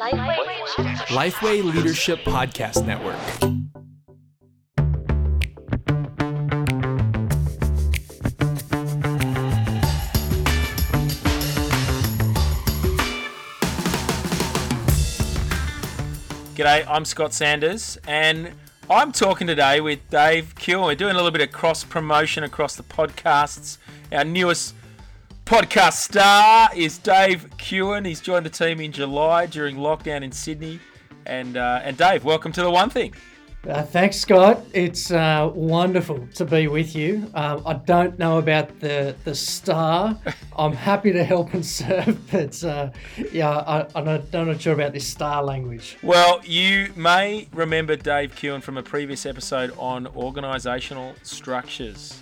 Lifeway 0.00 1.62
Leadership 1.62 2.20
Podcast 2.20 2.86
Network. 2.86 3.18
G'day, 16.54 16.86
I'm 16.88 17.04
Scott 17.04 17.34
Sanders, 17.34 17.98
and 18.08 18.52
I'm 18.88 19.12
talking 19.12 19.46
today 19.46 19.82
with 19.82 19.98
Dave 20.08 20.54
Kewen. 20.54 20.86
We're 20.86 20.94
doing 20.94 21.12
a 21.12 21.16
little 21.16 21.30
bit 21.30 21.42
of 21.42 21.52
cross 21.52 21.84
promotion 21.84 22.42
across 22.42 22.74
the 22.74 22.84
podcasts. 22.84 23.76
Our 24.10 24.24
newest 24.24 24.74
podcast 25.50 25.94
star 25.94 26.70
is 26.76 26.96
Dave 26.98 27.44
Kewen. 27.58 28.06
He's 28.06 28.20
joined 28.20 28.46
the 28.46 28.50
team 28.50 28.80
in 28.80 28.92
July 28.92 29.46
during 29.46 29.78
lockdown 29.78 30.22
in 30.22 30.30
Sydney. 30.30 30.78
And 31.26 31.56
uh, 31.56 31.80
and 31.82 31.96
Dave, 31.96 32.22
welcome 32.22 32.52
to 32.52 32.62
the 32.62 32.70
One 32.70 32.88
Thing. 32.88 33.14
Uh, 33.68 33.82
thanks, 33.82 34.16
Scott. 34.16 34.64
It's 34.72 35.10
uh, 35.10 35.50
wonderful 35.52 36.24
to 36.36 36.44
be 36.44 36.68
with 36.68 36.94
you. 36.94 37.28
Um, 37.34 37.64
I 37.66 37.72
don't 37.74 38.16
know 38.16 38.38
about 38.38 38.78
the 38.78 39.16
the 39.24 39.34
star. 39.34 40.16
I'm 40.56 40.72
happy 40.72 41.10
to 41.10 41.24
help 41.24 41.52
and 41.52 41.66
serve, 41.66 42.16
but 42.30 42.62
uh, 42.62 42.90
yeah, 43.32 43.50
I, 43.50 43.88
I'm, 43.96 44.04
not, 44.04 44.32
I'm 44.32 44.46
not 44.46 44.60
sure 44.60 44.74
about 44.74 44.92
this 44.92 45.08
star 45.08 45.42
language. 45.42 45.98
Well, 46.04 46.40
you 46.44 46.92
may 46.94 47.48
remember 47.52 47.96
Dave 47.96 48.36
Kewen 48.36 48.62
from 48.62 48.76
a 48.76 48.84
previous 48.84 49.26
episode 49.26 49.74
on 49.76 50.06
organisational 50.06 51.14
structures. 51.26 52.20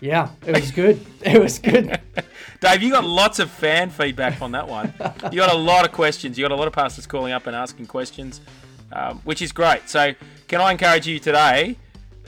Yeah, 0.00 0.30
it 0.46 0.60
was 0.60 0.70
good. 0.70 1.04
it 1.22 1.40
was 1.40 1.58
good. 1.58 2.00
Dave, 2.60 2.82
you 2.82 2.90
got 2.90 3.04
lots 3.04 3.38
of 3.38 3.50
fan 3.50 3.90
feedback 3.90 4.40
on 4.40 4.52
that 4.52 4.68
one. 4.68 4.92
You 5.30 5.38
got 5.38 5.52
a 5.52 5.58
lot 5.58 5.84
of 5.84 5.92
questions. 5.92 6.38
You 6.38 6.44
got 6.44 6.52
a 6.52 6.56
lot 6.56 6.66
of 6.66 6.72
pastors 6.72 7.06
calling 7.06 7.32
up 7.32 7.46
and 7.46 7.54
asking 7.54 7.86
questions 7.86 8.40
um, 8.92 9.20
which 9.24 9.42
is 9.42 9.52
great. 9.52 9.88
So, 9.88 10.14
can 10.48 10.60
I 10.60 10.72
encourage 10.72 11.06
you 11.06 11.18
today? 11.18 11.76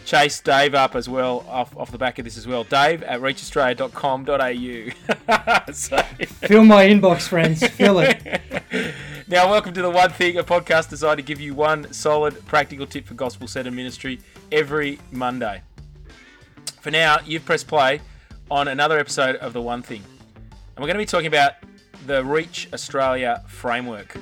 Chase 0.04 0.40
Dave 0.40 0.74
up 0.74 0.94
as 0.94 1.08
well 1.08 1.44
off, 1.48 1.76
off 1.76 1.90
the 1.90 1.98
back 1.98 2.18
of 2.18 2.24
this 2.24 2.38
as 2.38 2.46
well. 2.46 2.64
Dave 2.64 3.02
at 3.02 3.20
reachaustralia.com.au. 3.20 5.72
so, 5.74 5.96
Fill 6.46 6.64
my 6.64 6.86
inbox, 6.86 7.28
friends. 7.28 7.66
Fill 7.66 8.00
it. 8.00 8.40
now, 9.28 9.50
welcome 9.50 9.74
to 9.74 9.82
the 9.82 9.90
One 9.90 10.10
Thing, 10.10 10.38
a 10.38 10.44
podcast 10.44 10.88
designed 10.88 11.18
to 11.18 11.22
give 11.22 11.40
you 11.40 11.54
one 11.54 11.92
solid 11.92 12.44
practical 12.46 12.86
tip 12.86 13.06
for 13.06 13.14
gospel 13.14 13.46
centered 13.46 13.74
ministry 13.74 14.20
every 14.50 14.98
Monday. 15.12 15.62
For 16.88 16.92
now, 16.92 17.18
you've 17.26 17.44
pressed 17.44 17.66
play 17.66 18.00
on 18.50 18.66
another 18.66 18.98
episode 18.98 19.36
of 19.36 19.52
The 19.52 19.60
One 19.60 19.82
Thing. 19.82 20.02
And 20.40 20.78
we're 20.78 20.86
going 20.86 20.94
to 20.94 20.98
be 20.98 21.04
talking 21.04 21.26
about 21.26 21.52
the 22.06 22.24
Reach 22.24 22.66
Australia 22.72 23.44
framework. 23.46 24.16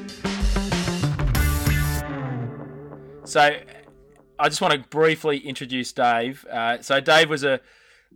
So, 3.23 3.57
I 4.37 4.49
just 4.49 4.61
want 4.61 4.75
to 4.75 4.81
briefly 4.91 5.39
introduce 5.39 5.93
Dave. 5.93 6.45
Uh, 6.47 6.83
so, 6.83 6.99
Dave 6.99 7.31
was 7.31 7.45
a, 7.45 7.61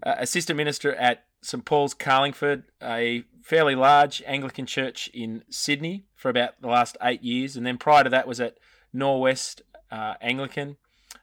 assistant 0.02 0.56
minister 0.56 0.96
at 0.96 1.26
St 1.42 1.64
Paul's 1.64 1.94
Carlingford, 1.94 2.64
a 2.82 3.22
fairly 3.42 3.76
large 3.76 4.20
Anglican 4.26 4.66
church 4.66 5.08
in 5.14 5.44
Sydney 5.48 6.06
for 6.16 6.28
about 6.28 6.60
the 6.60 6.66
last 6.66 6.96
eight 7.00 7.22
years, 7.22 7.56
and 7.56 7.64
then 7.64 7.78
prior 7.78 8.02
to 8.02 8.10
that 8.10 8.26
was 8.26 8.40
at 8.40 8.58
Norwest 8.92 9.60
uh, 9.92 10.14
Anglican. 10.20 10.76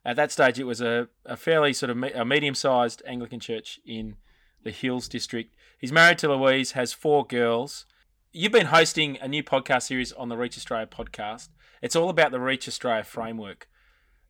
At 0.07 0.15
that 0.15 0.31
stage, 0.31 0.57
it 0.57 0.63
was 0.63 0.79
a, 0.79 1.09
a 1.25 1.35
fairly 1.35 1.73
sort 1.73 1.89
of 1.89 1.97
me- 1.97 2.13
a 2.13 2.23
medium-sized 2.23 3.03
Anglican 3.05 3.41
church 3.41 3.77
in 3.85 4.15
the 4.63 4.71
Hills 4.71 5.09
district. 5.09 5.53
He's 5.77 5.91
married 5.91 6.17
to 6.19 6.33
Louise, 6.33 6.71
has 6.71 6.93
four 6.93 7.25
girls. 7.27 7.85
You've 8.31 8.53
been 8.53 8.67
hosting 8.67 9.17
a 9.19 9.27
new 9.27 9.43
podcast 9.43 9.83
series 9.83 10.13
on 10.13 10.29
the 10.29 10.37
Reach 10.37 10.55
Australia 10.55 10.87
podcast. 10.87 11.49
It's 11.81 11.93
all 11.93 12.07
about 12.07 12.31
the 12.31 12.39
Reach 12.39 12.69
Australia 12.69 13.03
framework. 13.03 13.67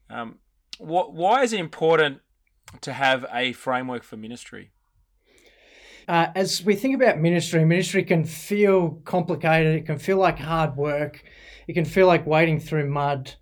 Um, 0.09 0.39
what, 0.79 1.13
why 1.13 1.43
is 1.43 1.53
it 1.53 1.59
important 1.59 2.21
to 2.81 2.93
have 2.93 3.27
a 3.31 3.53
framework 3.53 4.01
for 4.01 4.17
ministry? 4.17 4.71
Uh, 6.07 6.29
as 6.33 6.63
we 6.65 6.73
think 6.73 6.95
about 6.95 7.19
ministry, 7.19 7.63
ministry 7.63 8.03
can 8.03 8.25
feel 8.25 8.99
complicated. 9.05 9.75
It 9.75 9.85
can 9.85 9.99
feel 9.99 10.17
like 10.17 10.39
hard 10.39 10.75
work. 10.75 11.23
It 11.67 11.73
can 11.73 11.85
feel 11.85 12.07
like 12.07 12.25
wading 12.25 12.61
through 12.61 12.89
mud, 12.89 13.35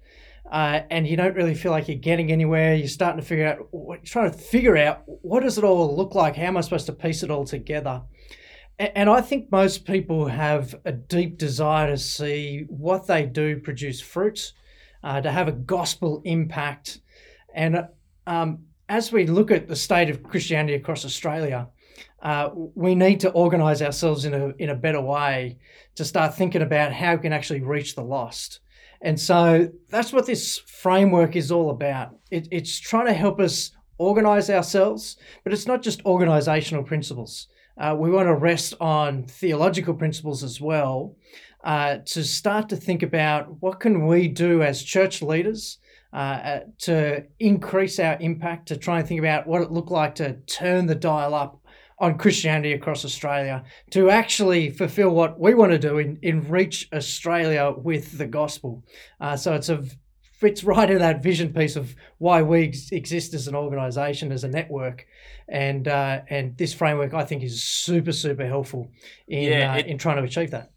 uh, 0.52 0.82
and 0.90 1.08
you 1.08 1.18
don't 1.18 1.36
really 1.36 1.56
feel 1.56 1.72
like 1.72 1.88
you're 1.88 1.98
getting 1.98 2.32
anywhere. 2.32 2.76
You're 2.76 2.88
starting 2.88 3.20
to 3.20 3.26
figure 3.26 3.48
out, 3.48 3.68
what, 3.72 4.04
trying 4.04 4.32
to 4.32 4.38
figure 4.38 4.78
out 4.78 5.04
what 5.06 5.42
does 5.42 5.58
it 5.58 5.64
all 5.64 5.96
look 5.96 6.16
like? 6.16 6.36
How 6.36 6.44
am 6.44 6.58
I 6.58 6.62
supposed 6.62 6.86
to 6.86 6.94
piece 6.94 7.24
it 7.24 7.32
all 7.32 7.46
together? 7.46 8.04
And, 8.78 9.10
I 9.10 9.22
think 9.22 9.52
most 9.52 9.86
people 9.86 10.28
have 10.28 10.76
a 10.84 10.92
deep 10.92 11.38
desire 11.38 11.88
to 11.88 11.98
see 11.98 12.66
what 12.68 13.08
they 13.08 13.26
do 13.26 13.62
produce 13.62 14.02
fruit 14.02 14.52
uh, 15.02 15.22
to 15.22 15.32
have 15.32 15.48
a 15.48 15.54
gospel 15.54 16.22
impact. 16.26 17.00
And 17.54 17.88
um, 18.28 18.66
as 18.90 19.14
we 19.14 19.28
look 19.28 19.50
at 19.50 19.70
the 19.70 19.78
state 19.78 20.10
of 20.10 20.24
Christianity 20.24 20.74
across 20.74 21.06
Australia, 21.06 21.70
uh, 22.22 22.50
we 22.54 22.96
need 22.96 23.22
to 23.22 23.32
organise 23.32 23.82
ourselves 23.82 24.26
in 24.26 24.34
a 24.34 24.50
in 24.58 24.70
a 24.70 24.76
better 24.76 25.00
way 25.00 25.58
to 25.96 26.04
start 26.04 26.36
thinking 26.36 26.62
about 26.62 26.92
how 26.92 27.16
we 27.16 27.22
can 27.22 27.32
actually 27.32 27.62
reach 27.62 27.96
the 27.96 28.04
lost. 28.04 28.60
And 29.02 29.20
so 29.20 29.70
that's 29.90 30.14
what 30.14 30.26
this 30.26 30.60
framework 30.60 31.36
is 31.36 31.52
all 31.52 31.70
about. 31.70 32.16
It, 32.32 32.48
it's 32.52 32.80
trying 32.80 33.08
to 33.08 33.14
help 33.14 33.40
us 33.40 33.72
organise 33.98 34.50
ourselves, 34.50 35.18
but 35.44 35.54
it's 35.54 35.68
not 35.68 35.82
just 35.82 36.04
organisational 36.04 36.86
principles. 36.86 37.48
Uh, 37.78 37.96
we 37.98 38.10
want 38.10 38.28
to 38.28 38.36
rest 38.36 38.74
on 38.80 39.24
theological 39.24 39.94
principles 39.94 40.44
as 40.44 40.62
well 40.62 41.16
uh, 41.64 41.98
to 42.06 42.24
start 42.24 42.70
to 42.70 42.76
think 42.76 43.04
about 43.04 43.62
what 43.62 43.80
can 43.80 44.06
we 44.06 44.28
do 44.28 44.62
as 44.62 44.84
church 44.84 45.22
leaders 45.22 45.80
uh, 46.14 46.16
uh, 46.16 46.60
to 46.78 47.26
increase 47.40 48.00
our 48.00 48.18
impact, 48.22 48.68
to 48.70 48.78
try 48.78 49.00
and 49.00 49.08
think 49.08 49.20
about 49.20 49.46
what 49.46 49.62
it 49.62 49.72
looked 49.72 49.92
like 49.92 50.16
to 50.16 50.34
turn 50.46 50.86
the 50.86 50.96
dial 50.96 51.34
up 51.34 51.60
on 52.00 52.18
Christianity 52.18 52.74
across 52.74 53.06
Australia, 53.06 53.64
to 53.92 54.10
actually 54.10 54.70
fulfill 54.70 55.12
what 55.12 55.40
we 55.40 55.54
want 55.54 55.72
to 55.72 55.80
do 55.80 55.98
in, 55.98 56.20
in 56.22 56.48
reach 56.50 56.90
Australia 56.94 57.74
with 57.76 58.18
the 58.18 58.28
gospel. 58.28 58.84
Uh, 59.20 59.38
so 59.38 59.54
it's 59.54 59.70
a 59.70 59.84
fits 60.36 60.64
right 60.64 60.90
in 60.90 61.00
that 61.00 61.24
vision 61.24 61.54
piece 61.54 61.76
of 61.76 61.96
why 62.18 62.42
we 62.42 62.68
ex- 62.68 62.92
exist 62.92 63.34
as 63.34 63.48
an 63.48 63.56
organisation, 63.56 64.32
as 64.32 64.44
a 64.44 64.48
network, 64.48 65.06
and 65.48 65.88
uh, 65.88 66.22
and 66.30 66.58
this 66.58 66.74
framework 66.74 67.14
I 67.14 67.24
think 67.24 67.44
is 67.44 67.64
super 67.64 68.12
super 68.12 68.46
helpful 68.46 68.92
in 69.28 69.52
yeah, 69.52 69.76
it, 69.76 69.88
in 69.88 69.98
trying 69.98 70.18
to 70.18 70.24
achieve 70.24 70.52
that. 70.52 70.72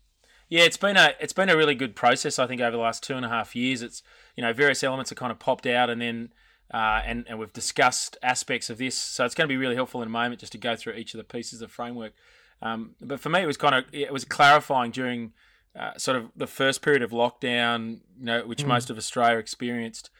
Yeah, 0.48 0.62
it's 0.62 0.76
been 0.76 0.96
a 0.96 1.12
it's 1.20 1.32
been 1.32 1.50
a 1.50 1.56
really 1.56 1.74
good 1.74 1.94
process. 1.94 2.38
I 2.38 2.46
think 2.46 2.60
over 2.60 2.70
the 2.70 2.82
last 2.82 3.02
two 3.02 3.14
and 3.14 3.24
a 3.24 3.28
half 3.28 3.54
years, 3.54 3.82
it's 3.82 4.02
you 4.36 4.42
know 4.42 4.52
various 4.52 4.82
elements 4.82 5.10
have 5.10 5.18
kind 5.18 5.32
of 5.32 5.38
popped 5.38 5.66
out, 5.66 5.90
and 5.90 6.00
then 6.00 6.30
uh, 6.72 7.00
and 7.04 7.24
and 7.28 7.38
we've 7.38 7.52
discussed 7.52 8.16
aspects 8.22 8.70
of 8.70 8.78
this. 8.78 8.96
So 8.96 9.24
it's 9.24 9.34
going 9.34 9.48
to 9.48 9.52
be 9.52 9.56
really 9.56 9.74
helpful 9.74 10.02
in 10.02 10.08
a 10.08 10.10
moment 10.10 10.40
just 10.40 10.52
to 10.52 10.58
go 10.58 10.76
through 10.76 10.94
each 10.94 11.14
of 11.14 11.18
the 11.18 11.24
pieces 11.24 11.62
of 11.62 11.70
framework. 11.70 12.12
Um, 12.60 12.94
but 13.00 13.20
for 13.20 13.28
me, 13.28 13.40
it 13.40 13.46
was 13.46 13.56
kind 13.56 13.74
of 13.74 13.84
it 13.92 14.12
was 14.12 14.24
clarifying 14.24 14.90
during 14.90 15.32
uh, 15.78 15.96
sort 15.96 16.16
of 16.16 16.30
the 16.36 16.46
first 16.46 16.82
period 16.82 17.02
of 17.02 17.10
lockdown, 17.10 18.00
you 18.18 18.24
know, 18.24 18.46
which 18.46 18.64
mm. 18.64 18.68
most 18.68 18.90
of 18.90 18.98
Australia 18.98 19.38
experienced. 19.38 20.10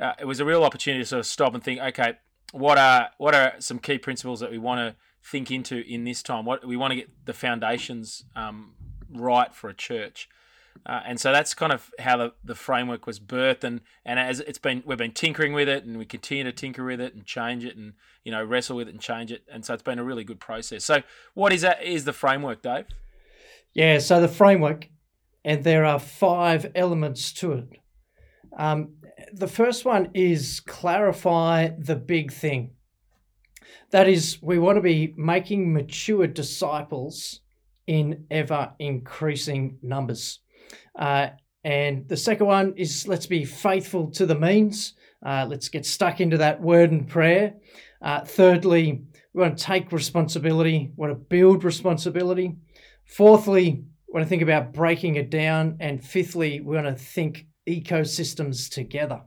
Uh, 0.00 0.14
it 0.18 0.24
was 0.24 0.40
a 0.40 0.44
real 0.44 0.64
opportunity 0.64 1.02
to 1.02 1.06
sort 1.06 1.20
of 1.20 1.26
stop 1.26 1.54
and 1.54 1.62
think, 1.62 1.80
okay, 1.80 2.14
what 2.52 2.78
are 2.78 3.10
what 3.18 3.34
are 3.34 3.54
some 3.58 3.78
key 3.78 3.98
principles 3.98 4.40
that 4.40 4.50
we 4.50 4.58
want 4.58 4.78
to 4.78 4.96
think 5.24 5.50
into 5.50 5.80
in 5.86 6.04
this 6.04 6.22
time? 6.22 6.44
What 6.44 6.64
we 6.64 6.76
want 6.76 6.92
to 6.92 6.96
get 6.96 7.10
the 7.24 7.32
foundations 7.32 8.24
um, 8.34 8.72
right 9.10 9.54
for 9.54 9.68
a 9.68 9.74
church. 9.74 10.28
Uh, 10.84 11.00
and 11.06 11.20
so 11.20 11.32
that's 11.32 11.54
kind 11.54 11.72
of 11.72 11.90
how 11.98 12.16
the, 12.16 12.32
the 12.42 12.54
framework 12.54 13.06
was 13.06 13.20
birthed. 13.20 13.62
And, 13.62 13.80
and 14.04 14.18
as 14.18 14.40
it's 14.40 14.58
been 14.58 14.82
we've 14.84 14.98
been 14.98 15.12
tinkering 15.12 15.52
with 15.52 15.68
it 15.68 15.84
and 15.84 15.96
we 15.96 16.04
continue 16.04 16.44
to 16.44 16.52
tinker 16.52 16.84
with 16.84 17.00
it 17.00 17.14
and 17.14 17.24
change 17.24 17.64
it 17.64 17.76
and 17.76 17.92
you 18.24 18.32
know 18.32 18.42
wrestle 18.42 18.76
with 18.76 18.88
it 18.88 18.92
and 18.92 19.00
change 19.00 19.30
it. 19.30 19.44
And 19.50 19.64
so 19.64 19.74
it's 19.74 19.82
been 19.82 19.98
a 19.98 20.04
really 20.04 20.24
good 20.24 20.40
process. 20.40 20.84
So 20.84 21.02
what 21.34 21.52
is 21.52 21.60
that 21.62 21.82
is 21.82 22.04
the 22.04 22.12
framework 22.12 22.62
dave? 22.62 22.86
Yeah 23.74 23.98
so 23.98 24.20
the 24.20 24.28
framework 24.28 24.88
and 25.44 25.64
there 25.64 25.84
are 25.84 25.98
five 25.98 26.70
elements 26.74 27.32
to 27.34 27.52
it. 27.52 27.68
Um, 28.56 28.94
the 29.32 29.48
first 29.48 29.84
one 29.84 30.10
is 30.14 30.60
clarify 30.60 31.70
the 31.78 31.96
big 31.96 32.32
thing. 32.32 32.72
That 33.90 34.08
is 34.08 34.38
we 34.42 34.58
want 34.58 34.76
to 34.76 34.82
be 34.82 35.14
making 35.16 35.72
mature 35.72 36.26
disciples 36.26 37.40
in 37.86 38.26
ever 38.30 38.72
increasing 38.78 39.78
numbers. 39.82 40.40
Uh, 40.98 41.28
and 41.64 42.08
the 42.08 42.16
second 42.16 42.46
one 42.46 42.74
is 42.76 43.06
let's 43.06 43.26
be 43.26 43.44
faithful 43.44 44.10
to 44.12 44.26
the 44.26 44.34
means. 44.34 44.94
Uh, 45.24 45.46
let's 45.48 45.68
get 45.68 45.86
stuck 45.86 46.20
into 46.20 46.38
that 46.38 46.60
word 46.60 46.90
and 46.90 47.08
prayer. 47.08 47.54
Uh, 48.00 48.20
thirdly, 48.24 49.04
we 49.32 49.40
want 49.40 49.56
to 49.56 49.64
take 49.64 49.92
responsibility, 49.92 50.90
we 50.96 51.06
want 51.06 51.12
to 51.12 51.24
build 51.28 51.64
responsibility. 51.64 52.56
Fourthly, 53.04 53.84
we 54.08 54.12
want 54.12 54.24
to 54.24 54.28
think 54.28 54.42
about 54.42 54.72
breaking 54.72 55.16
it 55.16 55.30
down. 55.30 55.76
And 55.80 56.04
fifthly, 56.04 56.60
we 56.60 56.74
want 56.74 56.86
to 56.86 56.94
think 56.94 57.46
ecosystems 57.68 58.68
together. 58.68 59.22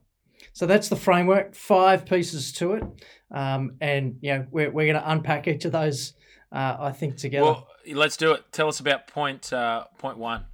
So 0.54 0.66
that's 0.66 0.90
the 0.90 0.96
framework, 0.96 1.56
five 1.56 2.06
pieces 2.06 2.52
to 2.54 2.74
it. 2.74 2.84
Um, 3.32 3.76
and, 3.82 4.18
you 4.22 4.34
know, 4.34 4.46
we're, 4.52 4.72
we're 4.72 4.92
going 4.92 5.02
to 5.02 5.12
unpack 5.12 5.48
each 5.48 5.66
of 5.66 5.72
those, 5.72 6.14
uh, 6.52 6.78
I 6.80 6.92
think, 6.92 7.18
together. 7.18 7.46
Well, 7.46 7.68
let's 7.94 8.18
do 8.18 8.32
it. 8.34 8.44
Tell 8.52 8.68
us 8.68 8.80
about 8.80 9.08
point 9.08 9.52
uh, 9.52 9.86
point 9.98 10.18
one. 10.18 10.46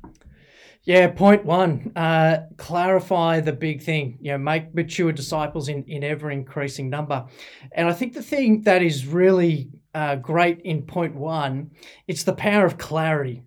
Yeah, 0.84 1.10
point 1.10 1.46
one, 1.46 1.92
uh, 1.96 2.38
clarify 2.58 3.40
the 3.40 3.54
big 3.54 3.84
thing. 3.84 4.18
You 4.20 4.32
know, 4.32 4.38
make 4.40 4.74
mature 4.74 5.12
disciples 5.12 5.70
in, 5.70 5.84
in 5.84 6.04
ever 6.04 6.32
increasing 6.32 6.90
number. 6.90 7.28
And 7.74 7.88
I 7.88 7.94
think 7.94 8.14
the 8.14 8.24
thing 8.24 8.62
that 8.62 8.82
is 8.82 9.06
really 9.06 9.70
uh, 9.94 10.16
great 10.16 10.62
in 10.62 10.82
point 10.84 11.16
one, 11.16 11.72
it's 12.08 12.24
the 12.24 12.34
power 12.34 12.66
of 12.66 12.80
clarity. 12.80 13.44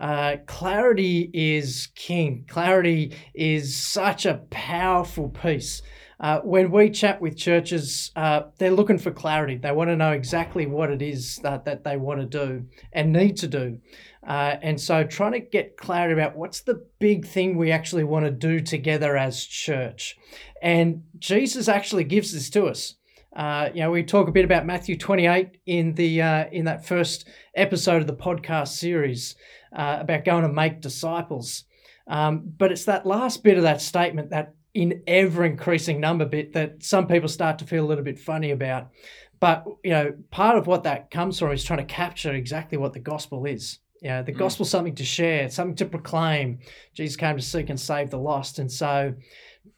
Uh, 0.00 0.38
clarity 0.46 1.30
is 1.32 1.88
king. 1.94 2.46
Clarity 2.48 3.14
is 3.32 3.76
such 3.76 4.26
a 4.26 4.42
powerful 4.50 5.28
piece. 5.28 5.82
Uh, 6.22 6.38
when 6.42 6.70
we 6.70 6.88
chat 6.88 7.20
with 7.20 7.36
churches, 7.36 8.12
uh, 8.14 8.42
they're 8.58 8.70
looking 8.70 8.98
for 8.98 9.10
clarity. 9.10 9.56
They 9.56 9.72
want 9.72 9.90
to 9.90 9.96
know 9.96 10.12
exactly 10.12 10.66
what 10.66 10.90
it 10.90 11.02
is 11.02 11.38
that, 11.42 11.64
that 11.64 11.82
they 11.82 11.96
want 11.96 12.20
to 12.20 12.26
do 12.26 12.66
and 12.92 13.12
need 13.12 13.36
to 13.38 13.48
do. 13.48 13.80
Uh, 14.24 14.54
and 14.62 14.80
so 14.80 15.02
trying 15.02 15.32
to 15.32 15.40
get 15.40 15.76
clarity 15.76 16.12
about 16.12 16.36
what's 16.36 16.60
the 16.60 16.86
big 17.00 17.26
thing 17.26 17.56
we 17.56 17.72
actually 17.72 18.04
want 18.04 18.24
to 18.24 18.30
do 18.30 18.60
together 18.60 19.16
as 19.16 19.44
church. 19.44 20.16
And 20.62 21.02
Jesus 21.18 21.66
actually 21.66 22.04
gives 22.04 22.32
this 22.32 22.48
to 22.50 22.66
us. 22.66 22.94
Uh, 23.34 23.70
you 23.74 23.80
know, 23.80 23.90
we 23.90 24.04
talk 24.04 24.28
a 24.28 24.32
bit 24.32 24.44
about 24.44 24.64
Matthew 24.64 24.96
28 24.96 25.58
in 25.66 25.94
the 25.94 26.22
uh, 26.22 26.44
in 26.52 26.66
that 26.66 26.86
first 26.86 27.26
episode 27.56 28.02
of 28.02 28.06
the 28.06 28.14
podcast 28.14 28.68
series 28.68 29.34
uh, 29.74 29.98
about 30.00 30.24
going 30.24 30.42
to 30.42 30.52
make 30.52 30.82
disciples. 30.82 31.64
Um, 32.06 32.42
but 32.58 32.70
it's 32.70 32.84
that 32.84 33.06
last 33.06 33.42
bit 33.42 33.56
of 33.56 33.62
that 33.62 33.80
statement 33.80 34.30
that 34.30 34.54
in 34.74 35.02
ever 35.06 35.44
increasing 35.44 36.00
number 36.00 36.24
bit 36.24 36.54
that 36.54 36.82
some 36.82 37.06
people 37.06 37.28
start 37.28 37.58
to 37.58 37.66
feel 37.66 37.84
a 37.84 37.88
little 37.88 38.04
bit 38.04 38.18
funny 38.18 38.50
about. 38.50 38.90
But 39.38 39.64
you 39.82 39.90
know, 39.90 40.14
part 40.30 40.56
of 40.56 40.66
what 40.66 40.84
that 40.84 41.10
comes 41.10 41.38
from 41.38 41.52
is 41.52 41.64
trying 41.64 41.80
to 41.80 41.94
capture 41.94 42.32
exactly 42.32 42.78
what 42.78 42.92
the 42.92 43.00
gospel 43.00 43.44
is. 43.44 43.78
You 44.00 44.08
know, 44.10 44.22
the 44.22 44.32
mm. 44.32 44.38
gospel's 44.38 44.70
something 44.70 44.94
to 44.96 45.04
share, 45.04 45.48
something 45.50 45.76
to 45.76 45.84
proclaim. 45.86 46.58
Jesus 46.94 47.16
came 47.16 47.36
to 47.36 47.42
seek 47.42 47.70
and 47.70 47.78
save 47.78 48.10
the 48.10 48.18
lost. 48.18 48.58
And 48.58 48.70
so 48.70 49.14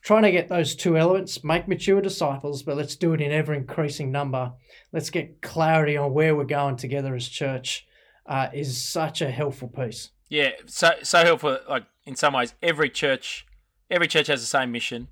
trying 0.03 0.23
to 0.23 0.33
get 0.33 0.49
those 0.49 0.75
two 0.75 0.97
elements, 0.97 1.45
make 1.45 1.69
mature 1.69 2.01
disciples, 2.01 2.63
but 2.63 2.77
let's 2.77 2.97
do 2.97 3.13
it 3.13 3.21
in 3.21 3.33
ever 3.33 3.53
increasing 3.53 4.11
number. 4.11 4.53
Let's 4.93 5.11
get 5.11 5.43
clarity 5.43 5.97
on 5.97 6.15
where 6.15 6.37
we're 6.37 6.45
going 6.45 6.77
together 6.77 7.15
as 7.15 7.29
church 7.29 7.87
uh, 8.27 8.49
is 8.53 8.83
such 8.83 9.21
a 9.21 9.31
helpful 9.31 9.69
piece. 9.69 10.11
Yeah, 10.29 10.51
so 10.67 10.93
so 11.03 11.25
helpful. 11.25 11.59
Like 11.69 11.85
in 12.07 12.17
some 12.17 12.33
ways, 12.33 12.55
every 12.63 12.89
church 12.89 13.47
every 13.91 14.09
church 14.09 14.27
has 14.27 14.41
the 14.41 14.47
same 14.47 14.73
mission 14.73 15.09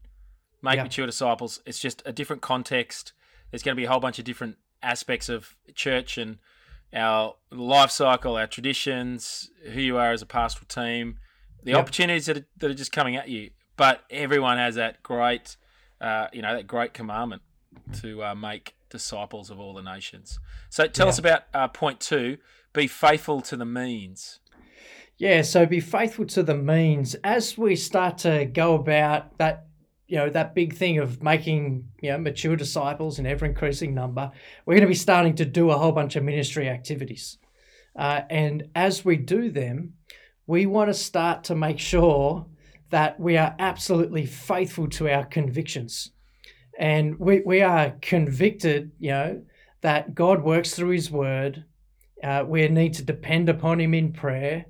make 0.62 0.76
yeah. 0.76 0.84
mature 0.84 1.06
disciples. 1.06 1.60
It's 1.66 1.80
just 1.80 2.02
a 2.06 2.12
different 2.12 2.40
context. 2.40 3.12
There's 3.50 3.62
going 3.62 3.76
to 3.76 3.80
be 3.80 3.84
a 3.84 3.90
whole 3.90 4.00
bunch 4.00 4.18
of 4.18 4.24
different 4.24 4.56
aspects 4.82 5.28
of 5.28 5.54
church 5.74 6.16
and 6.16 6.38
our 6.94 7.34
life 7.50 7.90
cycle, 7.90 8.36
our 8.36 8.46
traditions, 8.46 9.50
who 9.72 9.80
you 9.80 9.96
are 9.96 10.12
as 10.12 10.22
a 10.22 10.26
pastoral 10.26 10.66
team, 10.66 11.18
the 11.62 11.72
yep. 11.72 11.80
opportunities 11.80 12.26
that 12.26 12.38
are, 12.38 12.46
that 12.58 12.70
are 12.70 12.74
just 12.74 12.92
coming 12.92 13.16
at 13.16 13.28
you. 13.28 13.50
But 13.76 14.04
everyone 14.10 14.58
has 14.58 14.76
that 14.76 15.02
great, 15.02 15.56
uh, 16.00 16.28
you 16.32 16.42
know, 16.42 16.54
that 16.54 16.66
great 16.66 16.94
commandment 16.94 17.42
to 18.00 18.22
uh, 18.22 18.34
make 18.34 18.74
disciples 18.90 19.50
of 19.50 19.58
all 19.58 19.74
the 19.74 19.82
nations. 19.82 20.38
So 20.68 20.86
tell 20.86 21.06
yeah. 21.06 21.10
us 21.10 21.18
about 21.18 21.42
uh, 21.54 21.68
point 21.68 21.98
two: 21.98 22.36
be 22.72 22.86
faithful 22.86 23.40
to 23.42 23.56
the 23.56 23.64
means. 23.64 24.38
Yeah, 25.22 25.42
so 25.42 25.66
be 25.66 25.78
faithful 25.78 26.26
to 26.26 26.42
the 26.42 26.56
means. 26.56 27.14
As 27.22 27.56
we 27.56 27.76
start 27.76 28.18
to 28.18 28.44
go 28.44 28.74
about 28.74 29.38
that 29.38 29.68
you 30.08 30.16
know 30.16 30.28
that 30.28 30.52
big 30.52 30.74
thing 30.74 30.98
of 30.98 31.22
making 31.22 31.90
you 32.00 32.10
know 32.10 32.18
mature 32.18 32.56
disciples 32.56 33.20
in 33.20 33.26
ever 33.26 33.46
increasing 33.46 33.94
number 33.94 34.32
we're 34.66 34.74
going 34.74 34.80
to 34.80 34.88
be 34.88 34.94
starting 34.94 35.36
to 35.36 35.44
do 35.44 35.70
a 35.70 35.78
whole 35.78 35.92
bunch 35.92 36.16
of 36.16 36.24
ministry 36.24 36.68
activities. 36.68 37.38
Uh, 37.94 38.22
and 38.30 38.64
as 38.74 39.04
we 39.04 39.16
do 39.16 39.48
them 39.48 39.92
we 40.48 40.66
want 40.66 40.88
to 40.88 40.94
start 40.94 41.44
to 41.44 41.54
make 41.54 41.78
sure 41.78 42.44
that 42.90 43.20
we 43.20 43.36
are 43.36 43.54
absolutely 43.60 44.26
faithful 44.26 44.88
to 44.88 45.08
our 45.08 45.24
convictions. 45.24 46.10
And 46.76 47.16
we, 47.20 47.42
we 47.46 47.62
are 47.62 47.94
convicted 48.02 48.90
you 48.98 49.12
know 49.12 49.42
that 49.82 50.16
god 50.16 50.42
works 50.42 50.74
through 50.74 50.90
his 50.90 51.12
word 51.12 51.64
uh, 52.22 52.44
we 52.46 52.66
need 52.68 52.94
to 52.94 53.02
depend 53.02 53.48
upon 53.48 53.80
him 53.80 53.94
in 53.94 54.12
prayer 54.12 54.66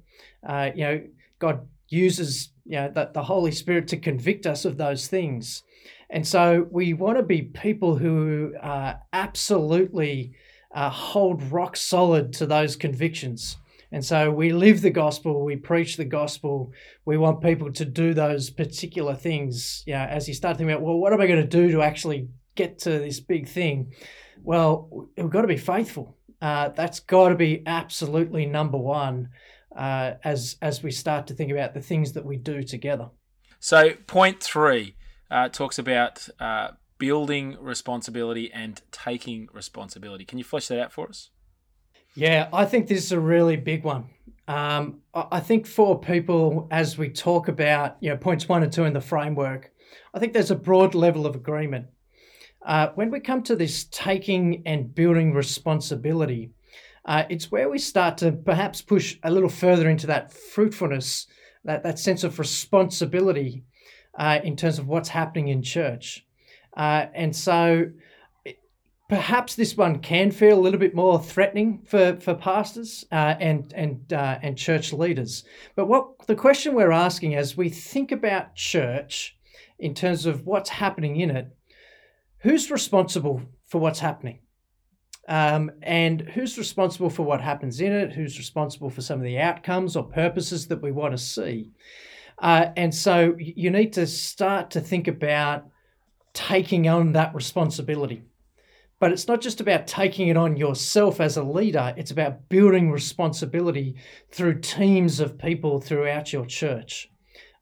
uh, 0.47 0.71
you 0.75 0.85
know, 0.85 1.03
God 1.39 1.69
uses 1.89 2.51
you 2.65 2.77
know 2.77 2.91
the, 2.91 3.11
the 3.13 3.23
Holy 3.23 3.53
Spirit 3.53 3.89
to 3.89 3.97
convict 3.97 4.47
us 4.47 4.65
of 4.65 4.77
those 4.77 5.07
things. 5.09 5.63
And 6.11 6.27
so 6.27 6.67
we 6.71 6.93
want 6.93 7.17
to 7.17 7.23
be 7.23 7.43
people 7.43 7.97
who 7.97 8.55
uh, 8.63 8.95
absolutely 9.13 10.33
hold 10.75 11.43
rock 11.51 11.77
solid 11.77 12.33
to 12.35 12.47
those 12.47 12.77
convictions. 12.77 13.57
And 13.91 14.05
so 14.05 14.31
we 14.31 14.53
live 14.53 14.81
the 14.81 14.91
gospel, 14.91 15.45
we 15.45 15.57
preach 15.57 15.97
the 15.97 16.05
gospel. 16.07 16.73
We 17.05 17.19
want 17.19 17.43
people 17.43 17.71
to 17.73 17.85
do 17.85 18.15
those 18.15 18.49
particular 18.49 19.15
things. 19.15 19.83
You 19.87 19.95
know, 19.95 20.01
as 20.01 20.29
you 20.29 20.35
start 20.35 20.57
thinking 20.57 20.73
about, 20.73 20.83
well, 20.83 20.97
what 20.97 21.13
am 21.13 21.21
I 21.21 21.27
going 21.27 21.43
to 21.43 21.47
do 21.47 21.71
to 21.73 21.83
actually 21.83 22.29
get 22.55 22.79
to 22.81 22.91
this 22.91 23.21
big 23.21 23.49
thing? 23.49 23.93
Well, 24.43 25.09
we've 25.17 25.31
got 25.31 25.43
to 25.43 25.49
be 25.49 25.59
faithful. 25.59 26.17
Uh, 26.43 26.71
that's 26.71 26.99
got 26.99 27.29
to 27.29 27.37
be 27.37 27.63
absolutely 27.67 28.45
number 28.45 28.77
one 28.77 29.29
uh, 29.77 30.15
as 30.25 30.57
as 30.61 30.83
we 30.83 30.91
start 30.91 31.29
to 31.29 31.35
think 31.35 31.53
about 31.53 31.73
the 31.73 31.81
things 31.81 32.13
that 32.13 32.27
we 32.27 32.37
do 32.37 32.65
together. 32.65 33.09
So, 33.61 33.93
point 34.09 34.43
three 34.43 34.97
uh, 35.31 35.49
talks 35.49 35.79
about 35.79 36.29
uh, 36.41 36.73
building 36.99 37.57
responsibility 37.61 38.53
and 38.53 38.83
taking 38.91 39.49
responsibility. 39.53 40.25
Can 40.25 40.39
you 40.39 40.45
flesh 40.45 40.67
that 40.67 40.81
out 40.81 40.93
for 40.93 41.09
us? 41.09 41.31
Yeah, 42.17 42.49
I 42.53 42.65
think 42.65 42.89
this 42.89 43.05
is 43.05 43.13
a 43.13 43.21
really 43.21 43.57
big 43.57 43.85
one. 43.85 44.11
Um, 44.49 45.01
I 45.15 45.39
think 45.39 45.67
for 45.67 45.99
people, 45.99 46.67
as 46.73 46.99
we 46.99 47.09
talk 47.09 47.47
about 47.47 47.97
you 48.01 48.11
know 48.11 48.17
points 48.17 48.49
one 48.49 48.65
and 48.65 48.73
two 48.73 48.85
in 48.85 48.93
the 48.93 49.01
framework, 49.01 49.71
I 50.13 50.19
think 50.19 50.33
there's 50.33 50.51
a 50.51 50.57
broad 50.57 50.97
level 50.97 51.25
of 51.25 51.37
agreement. 51.37 51.87
Uh, 52.65 52.89
when 52.95 53.11
we 53.11 53.21
come 53.21 53.43
to 53.43 53.57
this 53.57 53.85
taking 53.91 54.63
and 54.67 54.95
building 54.95 55.33
responsibility, 55.33 56.51
uh, 57.05 57.25
it's 57.29 57.51
where 57.51 57.69
we 57.69 57.79
start 57.79 58.19
to 58.19 58.31
perhaps 58.33 58.81
push 58.81 59.19
a 59.25 59.31
little 59.31 59.49
further 59.49 59.89
into 59.89 60.07
that 60.07 60.33
fruitfulness, 60.33 61.27
that, 61.65 61.83
that 61.83 61.99
sense 61.99 62.23
of 62.23 62.39
responsibility 62.39 63.65
uh, 64.19 64.39
in 64.45 64.57
terms 64.57 64.79
of 64.79 64.87
what's 64.87 65.09
happening 65.09 65.49
in 65.49 65.63
church. 65.63 66.25
Uh, 66.77 67.07
and 67.15 67.35
so 67.35 67.91
perhaps 69.09 69.57
this 69.57 69.77
one 69.77 69.99
can 69.99 70.31
feel 70.31 70.59
a 70.59 70.61
little 70.61 70.81
bit 70.81 70.95
more 70.95 71.21
threatening 71.21 71.83
for, 71.87 72.17
for 72.17 72.35
pastors 72.35 73.05
uh, 73.13 73.35
and, 73.41 73.73
and, 73.75 74.13
uh, 74.13 74.39
and 74.41 74.57
church 74.57 74.93
leaders. 74.93 75.45
But 75.75 75.87
what 75.87 76.27
the 76.27 76.37
question 76.37 76.75
we're 76.75 76.93
asking 76.93 77.35
as 77.35 77.57
we 77.57 77.69
think 77.69 78.13
about 78.13 78.55
church 78.55 79.37
in 79.79 79.95
terms 79.95 80.25
of 80.25 80.47
what's 80.47 80.71
happening 80.71 81.17
in 81.17 81.31
it, 81.31 81.49
who's 82.43 82.71
responsible 82.71 83.43
for 83.67 83.81
what's 83.81 84.01
happening? 84.01 84.41
Um, 85.29 85.71
and 85.83 86.21
who's 86.21 86.59
responsible 86.59 87.09
for 87.09 87.23
what 87.23 87.41
happens 87.41 87.81
in 87.81 87.93
it, 87.93 88.13
who's 88.13 88.39
responsible 88.39 88.91
for 88.91 89.01
some 89.01 89.19
of 89.19 89.25
the 89.25 89.39
outcomes 89.39 89.97
or 89.97 90.03
purposes 90.03 90.67
that 90.67 90.83
we 90.83 90.91
want 90.91 91.13
to 91.13 91.19
see. 91.19 91.71
Uh, 92.39 92.67
and 92.77 92.93
so 92.93 93.37
you 93.39 93.71
need 93.71 93.93
to 93.93 94.07
start 94.07 94.73
to 94.73 94.81
think 94.81 95.07
about 95.07 95.65
taking 96.35 96.89
on 96.89 97.13
that 97.13 97.35
responsibility. 97.35 98.23
But 98.99 99.13
it's 99.13 99.29
not 99.29 99.41
just 99.41 99.61
about 99.61 99.87
taking 99.87 100.29
it 100.29 100.37
on 100.37 100.57
yourself 100.57 101.21
as 101.21 101.37
a 101.37 101.43
leader, 101.43 101.95
it's 101.97 102.11
about 102.11 102.49
building 102.49 102.91
responsibility 102.91 103.97
through 104.31 104.61
teams 104.61 105.21
of 105.21 105.39
people 105.39 105.81
throughout 105.81 106.33
your 106.33 106.47
church. 106.47 107.11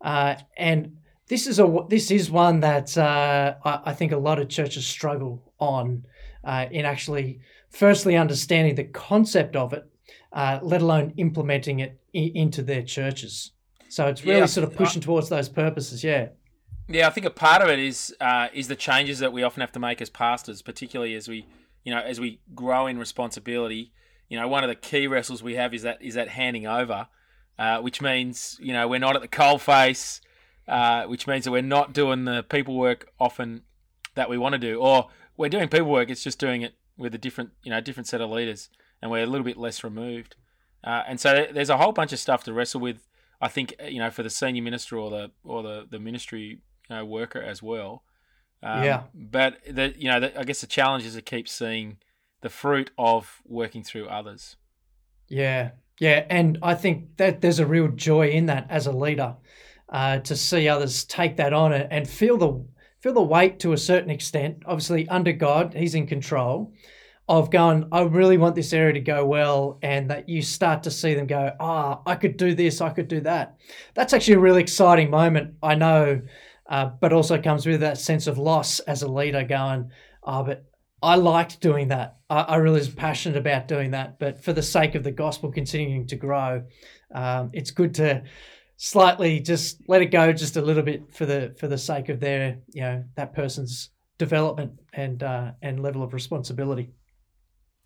Uh, 0.00 0.37
and 0.56 0.96
this 1.30 1.46
is 1.46 1.60
a 1.60 1.87
this 1.88 2.10
is 2.10 2.28
one 2.28 2.58
that 2.60 2.99
uh, 2.99 3.54
I, 3.64 3.80
I, 3.87 3.94
think 3.94 4.10
a 4.10 4.16
lot 4.16 4.40
of 4.40 4.49
churches 4.49 4.84
struggle 4.84 5.40
on 5.60 6.04
uh, 6.42 6.66
in 6.72 6.84
actually 6.84 7.40
firstly 7.70 8.16
understanding 8.16 8.75
the 8.75 8.84
concept 8.84 9.54
of 9.54 9.72
it, 9.72 9.88
uh, 10.32 10.58
let 10.60 10.82
alone 10.82 11.14
implementing 11.16 11.78
it 11.78 12.00
I- 12.14 12.32
into 12.34 12.62
their 12.62 12.82
churches. 12.82 13.52
So 13.88 14.08
it's 14.08 14.25
really 14.25 14.40
yeah, 14.40 14.46
sort 14.46 14.66
of 14.66 14.75
pushing 14.75 15.00
I, 15.02 15.04
towards 15.04 15.28
those 15.28 15.49
purposes. 15.49 16.02
Yeah. 16.02 16.30
Yeah, 16.88 17.06
I 17.06 17.10
think 17.10 17.26
a 17.26 17.30
part 17.30 17.62
of 17.62 17.68
it 17.68 17.78
is 17.78 18.12
uh, 18.20 18.49
is 18.52 18.66
the 18.66 18.75
changes 18.75 19.20
that 19.20 19.32
we 19.32 19.44
often 19.44 19.60
have 19.60 19.72
to 19.72 19.78
make 19.78 20.02
as 20.02 20.10
pastors, 20.10 20.62
particularly 20.62 21.14
as 21.14 21.28
we 21.28 21.46
you 21.84 21.94
know 21.94 22.00
as 22.00 22.18
we 22.18 22.40
grow 22.56 22.88
in 22.88 22.99
responsibility. 22.99 23.92
You 24.28 24.40
know, 24.40 24.49
one 24.49 24.64
of 24.64 24.68
the 24.68 24.75
key 24.75 25.06
wrestles 25.06 25.44
we 25.44 25.54
have 25.54 25.72
is 25.75 25.82
that 25.82 26.02
is 26.02 26.14
that 26.14 26.30
handing 26.30 26.66
over, 26.66 27.06
uh, 27.56 27.78
which 27.78 28.02
means 28.02 28.58
you 28.60 28.72
know 28.72 28.88
we're 28.88 28.99
not 28.99 29.14
at 29.14 29.22
the 29.22 29.28
coal 29.28 29.58
face, 29.58 30.20
uh, 30.70 31.04
which 31.06 31.26
means 31.26 31.44
that 31.44 31.50
we're 31.50 31.62
not 31.62 31.92
doing 31.92 32.24
the 32.24 32.44
people 32.44 32.76
work 32.76 33.10
often 33.18 33.62
that 34.14 34.30
we 34.30 34.38
want 34.38 34.52
to 34.52 34.58
do, 34.58 34.80
or 34.80 35.08
we're 35.36 35.48
doing 35.48 35.68
people 35.68 35.90
work. 35.90 36.08
It's 36.08 36.22
just 36.22 36.38
doing 36.38 36.62
it 36.62 36.74
with 36.96 37.12
a 37.12 37.18
different, 37.18 37.50
you 37.64 37.70
know, 37.70 37.80
different 37.80 38.06
set 38.06 38.20
of 38.20 38.30
leaders, 38.30 38.70
and 39.02 39.10
we're 39.10 39.24
a 39.24 39.26
little 39.26 39.44
bit 39.44 39.56
less 39.56 39.82
removed. 39.82 40.36
Uh, 40.84 41.02
and 41.08 41.18
so 41.20 41.48
there's 41.52 41.70
a 41.70 41.76
whole 41.76 41.90
bunch 41.90 42.12
of 42.12 42.20
stuff 42.20 42.44
to 42.44 42.52
wrestle 42.52 42.80
with. 42.80 43.08
I 43.42 43.48
think 43.48 43.74
you 43.82 43.98
know 43.98 44.10
for 44.10 44.22
the 44.22 44.30
senior 44.30 44.62
minister 44.62 44.96
or 44.96 45.10
the 45.10 45.32
or 45.44 45.62
the 45.62 45.86
the 45.90 45.98
ministry 45.98 46.60
you 46.88 46.96
know, 46.96 47.04
worker 47.04 47.42
as 47.42 47.62
well. 47.62 48.04
Um, 48.62 48.84
yeah. 48.84 49.02
But 49.12 49.58
the 49.68 49.92
you 49.96 50.08
know 50.08 50.20
the, 50.20 50.38
I 50.38 50.44
guess 50.44 50.60
the 50.60 50.68
challenge 50.68 51.04
is 51.04 51.14
to 51.16 51.22
keep 51.22 51.48
seeing 51.48 51.98
the 52.42 52.48
fruit 52.48 52.92
of 52.96 53.42
working 53.44 53.82
through 53.82 54.06
others. 54.06 54.56
Yeah, 55.26 55.72
yeah, 55.98 56.26
and 56.30 56.58
I 56.62 56.74
think 56.74 57.16
that 57.16 57.40
there's 57.40 57.58
a 57.58 57.66
real 57.66 57.88
joy 57.88 58.28
in 58.28 58.46
that 58.46 58.66
as 58.70 58.86
a 58.86 58.92
leader 58.92 59.36
uh, 59.90 60.18
to 60.20 60.37
see 60.37 60.68
others 60.68 61.04
take 61.04 61.37
that 61.37 61.52
on 61.52 61.73
and 61.73 62.09
feel 62.09 62.37
the 62.37 62.64
feel 63.00 63.12
the 63.14 63.23
weight 63.23 63.59
to 63.61 63.73
a 63.73 63.78
certain 63.78 64.11
extent. 64.11 64.62
Obviously, 64.66 65.09
under 65.09 65.32
God, 65.32 65.75
He's 65.75 65.94
in 65.94 66.06
control 66.06 66.73
of 67.28 67.50
going. 67.50 67.88
I 67.92 68.02
really 68.02 68.38
want 68.38 68.54
this 68.54 68.73
area 68.73 68.94
to 68.94 69.00
go 69.00 69.26
well, 69.26 69.78
and 69.82 70.11
that 70.11 70.28
you 70.28 70.42
start 70.42 70.85
to 70.85 70.90
see 70.90 71.14
them 71.14 71.26
go. 71.26 71.52
Ah, 71.59 71.99
oh, 71.99 72.02
I 72.11 72.14
could 72.14 72.37
do 72.37 72.54
this. 72.54 72.80
I 72.80 72.90
could 72.90 73.09
do 73.09 73.20
that. 73.20 73.56
That's 73.94 74.12
actually 74.12 74.35
a 74.35 74.40
really 74.40 74.62
exciting 74.62 75.11
moment. 75.11 75.54
I 75.62 75.75
know. 75.75 76.23
Uh, 76.68 76.88
but 77.00 77.12
also 77.12 77.42
comes 77.42 77.66
with 77.66 77.80
that 77.80 77.99
sense 77.99 78.28
of 78.28 78.38
loss 78.38 78.78
as 78.80 79.02
a 79.02 79.09
leader 79.09 79.42
going, 79.42 79.90
oh, 80.23 80.44
but 80.44 80.64
I 81.02 81.16
liked 81.16 81.61
doing 81.61 81.88
that. 81.88 82.18
I, 82.30 82.42
I, 82.42 82.56
really 82.56 82.78
was 82.78 82.88
passionate 82.88 83.37
about 83.37 83.66
doing 83.66 83.90
that. 83.90 84.20
But 84.20 84.42
for 84.44 84.52
the 84.52 84.62
sake 84.62 84.94
of 84.94 85.02
the 85.02 85.11
gospel 85.11 85.50
continuing 85.50 86.06
to 86.06 86.16
grow, 86.16 86.62
um, 87.12 87.50
it's 87.52 87.73
good 87.73 87.94
to 87.97 88.23
slightly 88.82 89.40
just 89.40 89.76
let 89.88 90.00
it 90.00 90.06
go 90.06 90.32
just 90.32 90.56
a 90.56 90.62
little 90.62 90.82
bit 90.82 91.12
for 91.12 91.26
the 91.26 91.54
for 91.58 91.68
the 91.68 91.76
sake 91.76 92.08
of 92.08 92.18
their 92.18 92.56
you 92.72 92.80
know 92.80 93.04
that 93.14 93.34
person's 93.34 93.90
development 94.16 94.72
and 94.94 95.22
uh, 95.22 95.52
and 95.60 95.82
level 95.82 96.02
of 96.02 96.14
responsibility. 96.14 96.90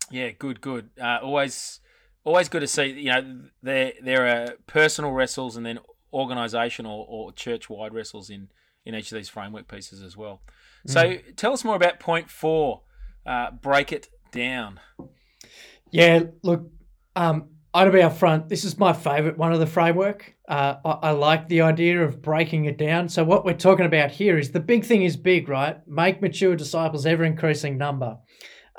Yeah, 0.09 0.29
good, 0.31 0.61
good. 0.61 0.91
Uh, 1.01 1.19
always, 1.21 1.81
always 2.23 2.47
good 2.47 2.61
to 2.61 2.67
see. 2.67 2.85
You 2.85 3.11
know, 3.11 3.41
there 3.61 3.93
there 4.01 4.27
are 4.27 4.53
personal 4.67 5.11
wrestles 5.11 5.57
and 5.57 5.65
then 5.65 5.79
organisational 6.13 7.05
or 7.09 7.33
church 7.33 7.69
wide 7.69 7.93
wrestles 7.93 8.29
in 8.29 8.49
in 8.85 8.95
each 8.95 9.11
of 9.11 9.17
these 9.17 9.29
framework 9.29 9.67
pieces 9.67 10.01
as 10.01 10.15
well. 10.15 10.41
So, 10.87 11.03
mm. 11.03 11.35
tell 11.35 11.51
us 11.51 11.65
more 11.65 11.75
about 11.75 11.99
point 11.99 12.29
four 12.29 12.83
uh, 13.25 13.51
break 13.51 13.91
it 13.91 14.07
down. 14.31 14.79
Yeah, 15.91 16.23
look, 16.43 16.69
um, 17.15 17.54
I'll 17.75 17.91
be 17.91 17.99
upfront. 17.99 18.47
This 18.47 18.63
is 18.63 18.79
my 18.79 18.93
favourite 18.93 19.37
one 19.37 19.51
of 19.51 19.59
the 19.59 19.67
framework. 19.67 20.33
Uh, 20.47 20.75
I, 20.85 21.09
I, 21.09 21.11
like 21.11 21.49
the 21.49 21.59
idea 21.59 22.01
of 22.01 22.21
breaking 22.21 22.65
it 22.65 22.77
down. 22.77 23.09
So 23.09 23.25
what 23.25 23.43
we're 23.43 23.53
talking 23.53 23.85
about 23.85 24.11
here 24.11 24.37
is 24.37 24.51
the 24.51 24.61
big 24.61 24.85
thing 24.85 25.03
is 25.03 25.17
big, 25.17 25.49
right? 25.49 25.85
Make 25.85 26.21
mature 26.21 26.55
disciples 26.55 27.05
ever 27.05 27.25
increasing 27.25 27.77
number, 27.77 28.17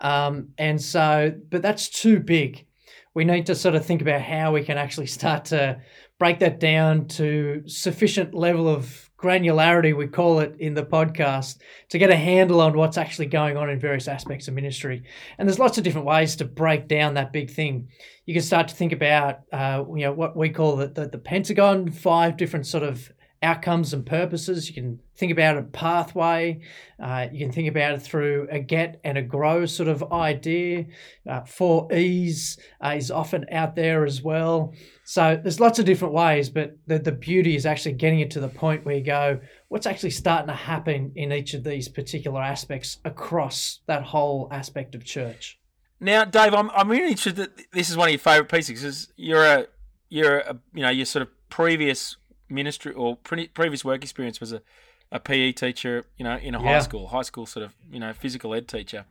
um, 0.01 0.49
and 0.57 0.81
so, 0.81 1.35
but 1.51 1.61
that's 1.61 1.91
too 1.91 2.21
big. 2.21 2.67
We 3.13 3.27
need 3.27 3.45
to 3.47 3.55
sort 3.55 3.75
of 3.75 3.85
think 3.85 4.01
about 4.01 4.23
how 4.23 4.55
we 4.55 4.65
can 4.65 4.79
actually 4.79 5.09
start 5.09 5.45
to 5.47 5.79
break 6.19 6.39
that 6.39 6.59
down 6.59 7.07
to 7.09 7.65
sufficient 7.67 8.33
level 8.33 8.67
of 8.67 9.06
granularity, 9.19 9.97
we 9.97 10.07
call 10.07 10.41
it 10.41 10.55
in 10.59 10.75
the 10.75 10.85
podcast, 10.85 11.59
to 11.89 11.99
get 11.99 12.11
a 12.11 12.17
handle 12.17 12.61
on 12.61 12.77
what's 12.77 12.99
actually 12.99 13.27
going 13.27 13.57
on 13.57 13.71
in 13.71 13.79
various 13.79 14.09
aspects 14.09 14.49
of 14.49 14.55
ministry. 14.55 15.03
And 15.39 15.49
there's 15.49 15.59
lots 15.59 15.79
of 15.79 15.85
different 15.85 16.07
ways 16.07 16.37
to 16.37 16.45
break 16.45 16.87
down 16.89 17.15
that 17.15 17.33
big 17.33 17.51
thing. 17.51 17.89
You 18.27 18.35
can 18.35 18.43
start 18.43 18.69
to 18.69 18.75
think 18.75 18.93
about, 18.93 19.41
uh, 19.53 19.85
you 19.89 20.03
know, 20.03 20.13
what 20.13 20.37
we 20.37 20.51
call 20.51 20.77
the, 20.77 20.89
the, 20.89 21.09
the 21.09 21.19
Pentagon, 21.19 21.91
five 21.91 22.37
different 22.37 22.67
sort 22.67 22.83
of 22.83 23.11
outcomes 23.43 23.93
and 23.93 24.05
purposes. 24.05 24.69
You 24.69 24.75
can 24.75 25.01
think 25.17 25.33
about 25.33 25.59
a 25.59 25.63
pathway. 25.63 26.61
Uh, 27.01 27.27
you 27.33 27.39
can 27.39 27.53
think 27.53 27.69
about 27.69 27.95
it 27.95 28.01
through 28.01 28.49
a 28.51 28.59
get 28.59 29.01
and 29.05 29.19
a 29.19 29.23
grow 29.23 29.67
sort 29.67 29.89
of 29.89 30.13
idea. 30.13 30.87
Uh, 31.29 31.43
four 31.45 31.93
E's 31.93 32.59
uh, 32.85 32.95
is 32.97 33.11
often 33.11 33.47
out 33.53 33.77
there 33.77 34.05
as 34.05 34.23
well. 34.23 34.75
So 35.05 35.39
there's 35.41 35.61
lots 35.61 35.79
of 35.79 35.85
different 35.85 36.15
ways, 36.15 36.49
but 36.49 36.77
the, 36.87 36.99
the 36.99 37.13
beauty 37.13 37.57
is 37.57 37.67
actually 37.67 37.93
getting 37.93 38.21
it 38.21 38.31
to 38.33 38.41
the 38.41 38.49
point 38.49 38.85
where 38.85 38.97
you 38.97 39.05
go, 39.05 39.41
what's 39.69 39.87
actually 39.87 40.11
starting 40.11 40.49
to 40.49 40.55
happen 40.55 41.13
in 41.15 41.33
each 41.33 41.55
of 41.55 41.63
these 41.65 41.89
particular 41.89 42.43
aspects 42.43 42.99
across 43.05 43.81
that 43.87 44.03
whole 44.03 44.49
aspect 44.51 44.95
of 44.95 45.05
church. 45.05 45.59
Now, 46.01 46.25
Dave, 46.25 46.55
I'm, 46.55 46.71
I'm 46.71 46.91
really 46.91 47.09
interested 47.09 47.37
that 47.37 47.73
this 47.73 47.89
is 47.89 47.97
one 47.97 48.09
of 48.09 48.13
your 48.13 48.19
favourite 48.19 48.51
pieces 48.51 48.81
because 48.81 49.13
you're 49.17 49.45
a 49.45 49.67
you're 50.09 50.39
a, 50.39 50.59
you 50.75 50.83
know 50.83 50.91
your 50.91 51.07
sort 51.07 51.23
of 51.23 51.29
previous 51.49 52.17
ministry 52.49 52.93
or 52.93 53.17
pre- 53.17 53.49
previous 53.49 53.85
work 53.85 54.03
experience 54.03 54.41
was 54.41 54.53
a, 54.53 54.63
a 55.13 55.21
PE 55.21 55.53
teacher, 55.53 56.05
you 56.17 56.25
know, 56.25 56.37
in 56.37 56.55
a 56.55 56.63
yeah. 56.63 56.75
high 56.75 56.81
school, 56.81 57.09
high 57.09 57.23
school 57.23 57.47
sort 57.47 57.65
of, 57.65 57.75
you 57.91 58.01
know, 58.01 58.13
physical 58.13 58.55
ed 58.55 58.69
teacher. 58.69 59.05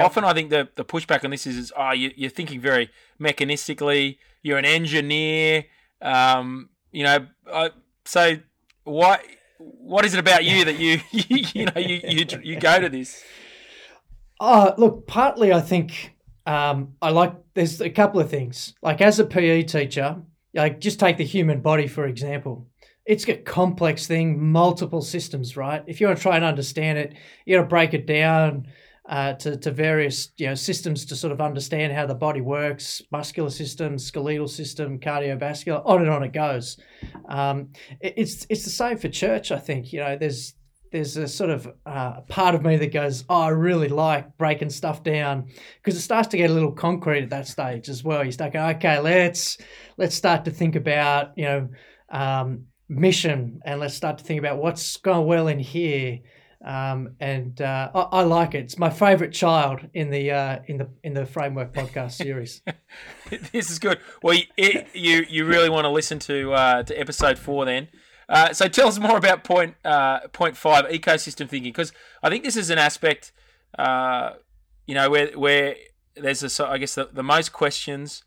Often 0.00 0.24
I 0.24 0.32
think 0.32 0.50
the, 0.50 0.68
the 0.74 0.84
pushback 0.84 1.24
on 1.24 1.30
this 1.30 1.46
is, 1.46 1.56
is 1.56 1.72
oh, 1.76 1.92
you, 1.92 2.26
are 2.26 2.30
thinking 2.30 2.60
very 2.60 2.90
mechanistically, 3.20 4.18
you're 4.42 4.58
an 4.58 4.64
engineer, 4.64 5.66
um, 6.02 6.70
you 6.90 7.04
know, 7.04 7.26
I, 7.52 7.70
so 8.04 8.38
what, 8.84 9.22
what 9.58 10.04
is 10.04 10.14
it 10.14 10.20
about 10.20 10.44
you 10.44 10.64
that 10.64 10.78
you, 10.78 11.00
you, 11.10 11.44
you 11.54 11.64
know, 11.66 11.80
you, 11.80 12.00
you, 12.04 12.26
you 12.42 12.60
go 12.60 12.80
to 12.80 12.88
this? 12.88 13.22
Oh, 14.40 14.74
look, 14.76 15.06
partly 15.06 15.52
I 15.52 15.60
think 15.60 16.14
um, 16.46 16.94
I 17.00 17.10
like, 17.10 17.34
there's 17.54 17.80
a 17.80 17.90
couple 17.90 18.20
of 18.20 18.30
things. 18.30 18.74
Like 18.82 19.00
as 19.00 19.18
a 19.18 19.24
PE 19.24 19.62
teacher, 19.62 20.16
like 20.56 20.80
just 20.80 20.98
take 20.98 21.16
the 21.16 21.24
human 21.24 21.60
body 21.60 21.86
for 21.86 22.06
example. 22.06 22.66
It's 23.04 23.28
a 23.28 23.36
complex 23.36 24.08
thing 24.08 24.42
multiple 24.42 25.02
systems 25.02 25.56
right? 25.56 25.84
If 25.86 26.00
you 26.00 26.06
want 26.06 26.18
to 26.18 26.22
try 26.22 26.36
and 26.36 26.44
understand 26.44 26.98
it 26.98 27.14
you 27.44 27.56
got 27.56 27.62
to 27.62 27.68
break 27.68 27.94
it 27.94 28.06
down 28.06 28.66
uh, 29.08 29.34
to, 29.34 29.56
to 29.56 29.70
various 29.70 30.30
you 30.36 30.46
know 30.46 30.54
systems 30.54 31.04
to 31.06 31.14
sort 31.14 31.32
of 31.32 31.40
understand 31.40 31.92
how 31.92 32.06
the 32.06 32.14
body 32.14 32.40
works 32.40 33.02
muscular 33.12 33.50
system 33.50 33.98
skeletal 33.98 34.48
system 34.48 34.98
cardiovascular 34.98 35.80
on 35.84 36.00
and 36.00 36.10
on 36.10 36.24
it 36.24 36.32
goes. 36.32 36.76
Um, 37.28 37.70
it, 38.00 38.14
it's 38.16 38.46
it's 38.50 38.64
the 38.64 38.70
same 38.70 38.98
for 38.98 39.08
church 39.08 39.52
i 39.52 39.58
think 39.58 39.92
you 39.92 40.00
know 40.00 40.16
there's 40.16 40.54
there's 40.96 41.16
a 41.18 41.28
sort 41.28 41.50
of 41.50 41.70
uh, 41.84 42.22
part 42.22 42.54
of 42.54 42.62
me 42.62 42.76
that 42.78 42.90
goes, 42.90 43.24
oh, 43.28 43.42
I 43.42 43.48
really 43.48 43.88
like 43.88 44.38
breaking 44.38 44.70
stuff 44.70 45.02
down 45.02 45.48
because 45.76 45.94
it 45.94 46.00
starts 46.00 46.28
to 46.28 46.38
get 46.38 46.48
a 46.48 46.52
little 46.54 46.72
concrete 46.72 47.22
at 47.24 47.30
that 47.30 47.46
stage 47.46 47.90
as 47.90 48.02
well. 48.02 48.24
You 48.24 48.32
start 48.32 48.54
going, 48.54 48.76
okay, 48.76 48.98
let's 48.98 49.58
let's 49.98 50.14
start 50.14 50.46
to 50.46 50.50
think 50.50 50.74
about 50.74 51.36
you 51.36 51.44
know 51.44 51.68
um, 52.08 52.66
mission 52.88 53.60
and 53.66 53.78
let's 53.78 53.94
start 53.94 54.16
to 54.18 54.24
think 54.24 54.38
about 54.38 54.56
what's 54.56 54.96
going 54.96 55.26
well 55.26 55.48
in 55.48 55.58
here. 55.58 56.20
Um, 56.64 57.16
and 57.20 57.60
uh, 57.60 57.90
I, 57.94 58.00
I, 58.00 58.22
like 58.22 58.54
it. 58.54 58.64
It's 58.64 58.78
my 58.78 58.88
favorite 58.88 59.32
child 59.32 59.80
in 59.92 60.10
the 60.10 60.30
uh, 60.30 60.60
in 60.66 60.78
the 60.78 60.88
in 61.04 61.12
the 61.12 61.26
framework 61.26 61.74
podcast 61.74 62.12
series. 62.12 62.62
this 63.52 63.70
is 63.70 63.78
good. 63.78 64.00
Well, 64.22 64.38
you 64.56 64.82
you, 64.94 65.26
you 65.28 65.44
really 65.44 65.68
want 65.68 65.84
to 65.84 65.90
listen 65.90 66.18
to 66.20 66.54
uh, 66.54 66.82
to 66.84 66.98
episode 66.98 67.38
four 67.38 67.66
then. 67.66 67.88
Uh, 68.28 68.52
so 68.52 68.68
tell 68.68 68.88
us 68.88 68.98
more 68.98 69.16
about 69.16 69.44
point 69.44 69.74
uh, 69.84 70.20
point 70.28 70.56
five 70.56 70.84
ecosystem 70.86 71.48
thinking 71.48 71.72
because 71.72 71.92
I 72.22 72.28
think 72.28 72.44
this 72.44 72.56
is 72.56 72.70
an 72.70 72.78
aspect, 72.78 73.32
uh, 73.78 74.30
you 74.86 74.94
know, 74.94 75.10
where 75.10 75.28
where 75.38 75.76
there's 76.16 76.42
a 76.60 76.66
I 76.66 76.78
guess 76.78 76.94
the, 76.94 77.08
the 77.12 77.22
most 77.22 77.52
questions, 77.52 78.22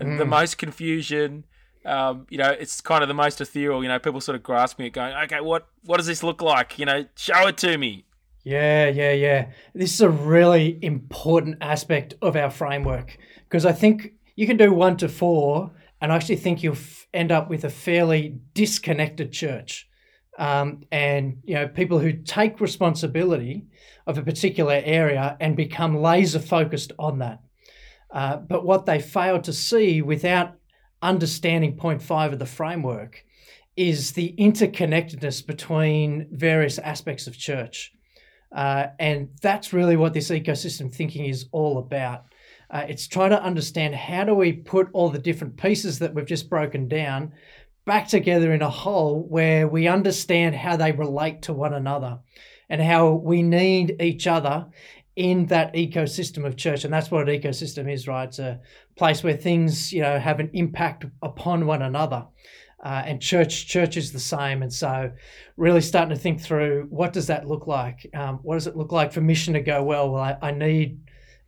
mm. 0.00 0.18
the 0.18 0.24
most 0.24 0.58
confusion. 0.58 1.44
Um, 1.86 2.26
you 2.30 2.38
know, 2.38 2.48
it's 2.48 2.80
kind 2.80 3.02
of 3.02 3.08
the 3.08 3.14
most 3.14 3.40
ethereal. 3.40 3.82
You 3.82 3.88
know, 3.88 3.98
people 3.98 4.20
sort 4.20 4.36
of 4.36 4.42
grasping 4.42 4.86
it, 4.86 4.92
going, 4.92 5.14
"Okay, 5.24 5.40
what 5.40 5.68
what 5.84 5.98
does 5.98 6.06
this 6.06 6.22
look 6.22 6.42
like? 6.42 6.78
You 6.78 6.86
know, 6.86 7.06
show 7.14 7.46
it 7.46 7.58
to 7.58 7.78
me." 7.78 8.06
Yeah, 8.42 8.88
yeah, 8.88 9.12
yeah. 9.12 9.50
This 9.74 9.94
is 9.94 10.00
a 10.00 10.10
really 10.10 10.78
important 10.82 11.58
aspect 11.60 12.14
of 12.20 12.36
our 12.36 12.50
framework 12.50 13.16
because 13.44 13.64
I 13.64 13.72
think 13.72 14.14
you 14.36 14.46
can 14.46 14.56
do 14.56 14.72
one 14.72 14.96
to 14.98 15.08
four, 15.08 15.70
and 16.04 16.12
I 16.12 16.16
actually 16.16 16.36
think 16.36 16.62
you'll 16.62 16.76
end 17.14 17.32
up 17.32 17.48
with 17.48 17.64
a 17.64 17.70
fairly 17.70 18.36
disconnected 18.52 19.32
church. 19.32 19.88
Um, 20.38 20.82
and 20.92 21.38
you 21.44 21.54
know 21.54 21.66
people 21.66 21.98
who 21.98 22.12
take 22.12 22.60
responsibility 22.60 23.64
of 24.06 24.18
a 24.18 24.22
particular 24.22 24.82
area 24.84 25.34
and 25.40 25.56
become 25.56 25.96
laser 25.96 26.40
focused 26.40 26.92
on 26.98 27.20
that. 27.20 27.40
Uh, 28.10 28.36
but 28.36 28.66
what 28.66 28.84
they 28.84 29.00
fail 29.00 29.40
to 29.40 29.52
see 29.54 30.02
without 30.02 30.56
understanding 31.00 31.74
point 31.74 32.02
five 32.02 32.34
of 32.34 32.38
the 32.38 32.44
framework 32.44 33.24
is 33.74 34.12
the 34.12 34.34
interconnectedness 34.38 35.46
between 35.46 36.28
various 36.32 36.78
aspects 36.78 37.26
of 37.26 37.38
church. 37.38 37.94
Uh, 38.54 38.88
and 38.98 39.30
that's 39.40 39.72
really 39.72 39.96
what 39.96 40.12
this 40.12 40.28
ecosystem 40.28 40.94
thinking 40.94 41.24
is 41.24 41.46
all 41.50 41.78
about. 41.78 42.24
Uh, 42.74 42.84
it's 42.88 43.06
trying 43.06 43.30
to 43.30 43.40
understand 43.40 43.94
how 43.94 44.24
do 44.24 44.34
we 44.34 44.52
put 44.52 44.88
all 44.92 45.08
the 45.08 45.18
different 45.18 45.56
pieces 45.56 46.00
that 46.00 46.12
we've 46.12 46.26
just 46.26 46.50
broken 46.50 46.88
down 46.88 47.32
back 47.84 48.08
together 48.08 48.52
in 48.52 48.62
a 48.62 48.68
whole 48.68 49.22
where 49.28 49.68
we 49.68 49.86
understand 49.86 50.56
how 50.56 50.76
they 50.76 50.90
relate 50.90 51.42
to 51.42 51.52
one 51.52 51.72
another 51.72 52.18
and 52.68 52.82
how 52.82 53.12
we 53.12 53.42
need 53.42 53.94
each 54.00 54.26
other 54.26 54.66
in 55.14 55.46
that 55.46 55.72
ecosystem 55.74 56.44
of 56.44 56.56
church. 56.56 56.82
And 56.82 56.92
that's 56.92 57.12
what 57.12 57.28
an 57.28 57.40
ecosystem 57.40 57.92
is 57.92 58.08
right? 58.08 58.26
It's 58.26 58.40
a 58.40 58.58
place 58.96 59.22
where 59.22 59.36
things 59.36 59.92
you 59.92 60.02
know 60.02 60.18
have 60.18 60.40
an 60.40 60.50
impact 60.52 61.06
upon 61.22 61.66
one 61.66 61.82
another. 61.82 62.26
Uh, 62.82 63.02
and 63.06 63.22
church 63.22 63.68
church 63.68 63.96
is 63.96 64.12
the 64.12 64.18
same. 64.18 64.62
And 64.62 64.72
so 64.72 65.12
really 65.56 65.80
starting 65.80 66.14
to 66.14 66.20
think 66.20 66.40
through 66.40 66.88
what 66.90 67.12
does 67.12 67.28
that 67.28 67.46
look 67.46 67.68
like? 67.68 68.10
Um, 68.14 68.40
what 68.42 68.56
does 68.56 68.66
it 68.66 68.76
look 68.76 68.90
like 68.90 69.12
for 69.12 69.20
mission 69.20 69.54
to 69.54 69.60
go 69.60 69.82
well? 69.84 70.10
Well 70.10 70.22
I, 70.22 70.48
I 70.48 70.50
need 70.50 70.98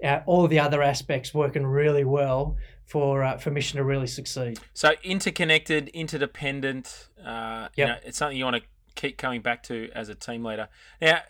uh, 0.05 0.21
all 0.27 0.47
the 0.49 0.59
other 0.59 0.83
aspects 0.83 1.33
working 1.35 1.67
really 1.67 2.05
well 2.05 2.57
for 2.85 3.25
uh, 3.25 3.39
for 3.39 3.51
mission 3.51 3.79
to 3.79 3.85
really 3.85 4.07
succeed. 4.07 4.59
So 4.75 4.93
interconnected, 5.03 5.89
interdependent. 5.89 7.09
Uh, 7.25 7.69
yep. 7.75 7.77
you 7.77 7.85
know, 7.87 7.99
it's 8.05 8.19
something 8.19 8.37
you 8.37 8.45
want 8.45 8.57
to 8.57 8.63
keep 8.95 9.19
coming 9.19 9.43
back 9.43 9.63
to 9.65 9.91
as 9.95 10.09
a 10.09 10.15
team 10.15 10.45
leader. 10.45 10.69
Now, 11.01 11.21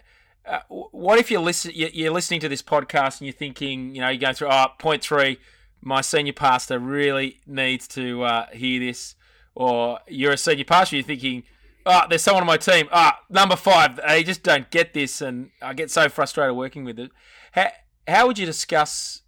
uh, 0.46 0.60
what 0.68 1.18
if 1.18 1.30
you're 1.30 1.40
listen 1.40 1.72
you're 1.74 2.12
listening 2.12 2.40
to 2.40 2.48
this 2.48 2.62
podcast 2.62 3.20
and 3.20 3.26
you're 3.26 3.32
thinking, 3.32 3.94
you 3.94 4.00
know, 4.00 4.08
you 4.08 4.18
go 4.18 4.32
through 4.32 4.48
oh, 4.50 4.66
point 4.78 5.02
three, 5.02 5.38
my 5.80 6.00
senior 6.00 6.32
pastor 6.32 6.78
really 6.78 7.40
needs 7.46 7.88
to 7.88 8.22
uh, 8.22 8.46
hear 8.52 8.80
this, 8.80 9.14
or 9.54 9.98
you're 10.06 10.32
a 10.32 10.36
senior 10.36 10.64
pastor, 10.64 10.96
you're 10.96 11.04
thinking, 11.04 11.42
oh, 11.84 12.02
there's 12.08 12.22
someone 12.22 12.42
on 12.42 12.46
my 12.46 12.56
team, 12.56 12.88
ah, 12.92 13.20
number 13.30 13.56
five, 13.56 14.00
they 14.06 14.22
just 14.22 14.42
don't 14.42 14.70
get 14.70 14.94
this, 14.94 15.20
and 15.20 15.50
I 15.62 15.74
get 15.74 15.90
so 15.90 16.08
frustrated 16.08 16.56
working 16.56 16.84
with 16.84 16.98
it. 16.98 17.10
How, 17.52 17.68
how 18.06 18.26
would 18.26 18.38
you 18.38 18.46
discuss 18.46 19.22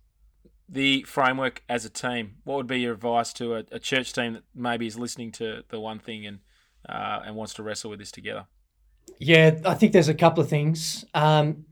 the 0.69 1.03
framework 1.05 1.63
as 1.69 1.85
a 1.85 1.91
team? 1.91 2.37
What 2.45 2.57
would 2.57 2.67
be 2.67 2.81
your 2.81 2.93
advice 2.93 3.33
to 3.35 3.55
a, 3.55 3.65
a 3.73 3.79
church 3.79 4.13
team 4.13 4.35
that 4.35 4.43
maybe 4.55 4.87
is 4.87 4.99
listening 4.99 5.33
to 5.33 5.65
the 5.69 5.81
one 5.81 5.99
thing 5.99 6.27
and 6.27 6.41
uh, 6.89 7.21
and 7.25 7.37
wants 7.37 7.55
to 7.55 7.63
wrestle 7.63 7.91
with 7.91 7.99
this 7.99 8.13
together? 8.13 8.47
Yeah, 9.19 9.59
I 9.65 9.75
think 9.75 9.93
there's 9.93 10.09
a 10.09 10.15
couple 10.15 10.43
of 10.43 10.49
things. 10.49 11.05
Um, 11.15 11.65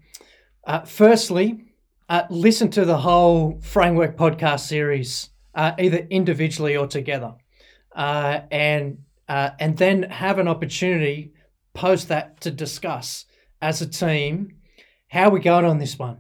uh, 0.65 0.81
firstly, 0.81 1.65
uh, 2.09 2.25
listen 2.31 2.71
to 2.71 2.85
the 2.85 2.99
whole 2.99 3.61
framework 3.61 4.17
podcast 4.17 4.61
series, 4.61 5.31
uh, 5.55 5.73
either 5.79 5.99
individually 6.11 6.77
or 6.77 6.87
together, 6.87 7.35
uh, 7.95 8.41
and 8.51 8.99
uh, 9.29 9.51
and 9.61 9.77
then 9.77 10.05
have 10.05 10.39
an 10.39 10.49
opportunity 10.49 11.33
post 11.75 12.09
that 12.09 12.41
to 12.41 12.51
discuss 12.51 13.27
as 13.61 13.83
a 13.83 13.87
team 13.87 14.57
how 15.09 15.31
we're 15.31 15.39
going 15.39 15.65
on 15.65 15.79
this 15.79 15.99
one. 15.99 16.19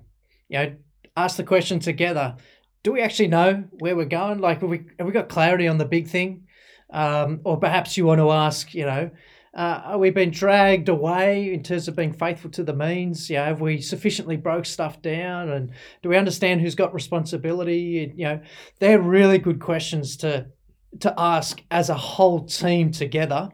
You 0.48 0.58
know, 0.58 0.76
ask 1.16 1.36
the 1.36 1.44
question 1.44 1.78
together. 1.78 2.36
Do 2.82 2.92
we 2.92 3.00
actually 3.00 3.28
know 3.28 3.64
where 3.78 3.96
we're 3.96 4.04
going? 4.04 4.38
Like, 4.38 4.60
have 4.60 4.70
we 4.70 4.84
have 4.98 5.06
we 5.06 5.12
got 5.12 5.28
clarity 5.28 5.66
on 5.66 5.78
the 5.78 5.84
big 5.84 6.08
thing? 6.08 6.46
Um, 6.90 7.40
or 7.44 7.58
perhaps 7.58 7.96
you 7.96 8.06
want 8.06 8.20
to 8.20 8.30
ask, 8.30 8.72
you 8.72 8.86
know, 8.86 9.10
uh, 9.56 9.80
are 9.84 9.98
we 9.98 10.10
being 10.10 10.30
dragged 10.30 10.88
away 10.88 11.52
in 11.52 11.62
terms 11.62 11.88
of 11.88 11.96
being 11.96 12.12
faithful 12.12 12.50
to 12.50 12.62
the 12.62 12.74
means? 12.74 13.30
Yeah, 13.30 13.46
have 13.46 13.60
we 13.60 13.80
sufficiently 13.80 14.36
broke 14.36 14.66
stuff 14.66 15.00
down? 15.00 15.48
And 15.48 15.72
do 16.02 16.10
we 16.10 16.16
understand 16.16 16.60
who's 16.60 16.74
got 16.74 16.92
responsibility? 16.92 18.12
You 18.14 18.24
know, 18.24 18.40
they're 18.80 19.00
really 19.00 19.38
good 19.38 19.60
questions 19.60 20.16
to 20.18 20.48
to 21.00 21.14
ask 21.18 21.62
as 21.70 21.90
a 21.90 21.94
whole 21.94 22.44
team 22.44 22.90
together, 22.90 23.50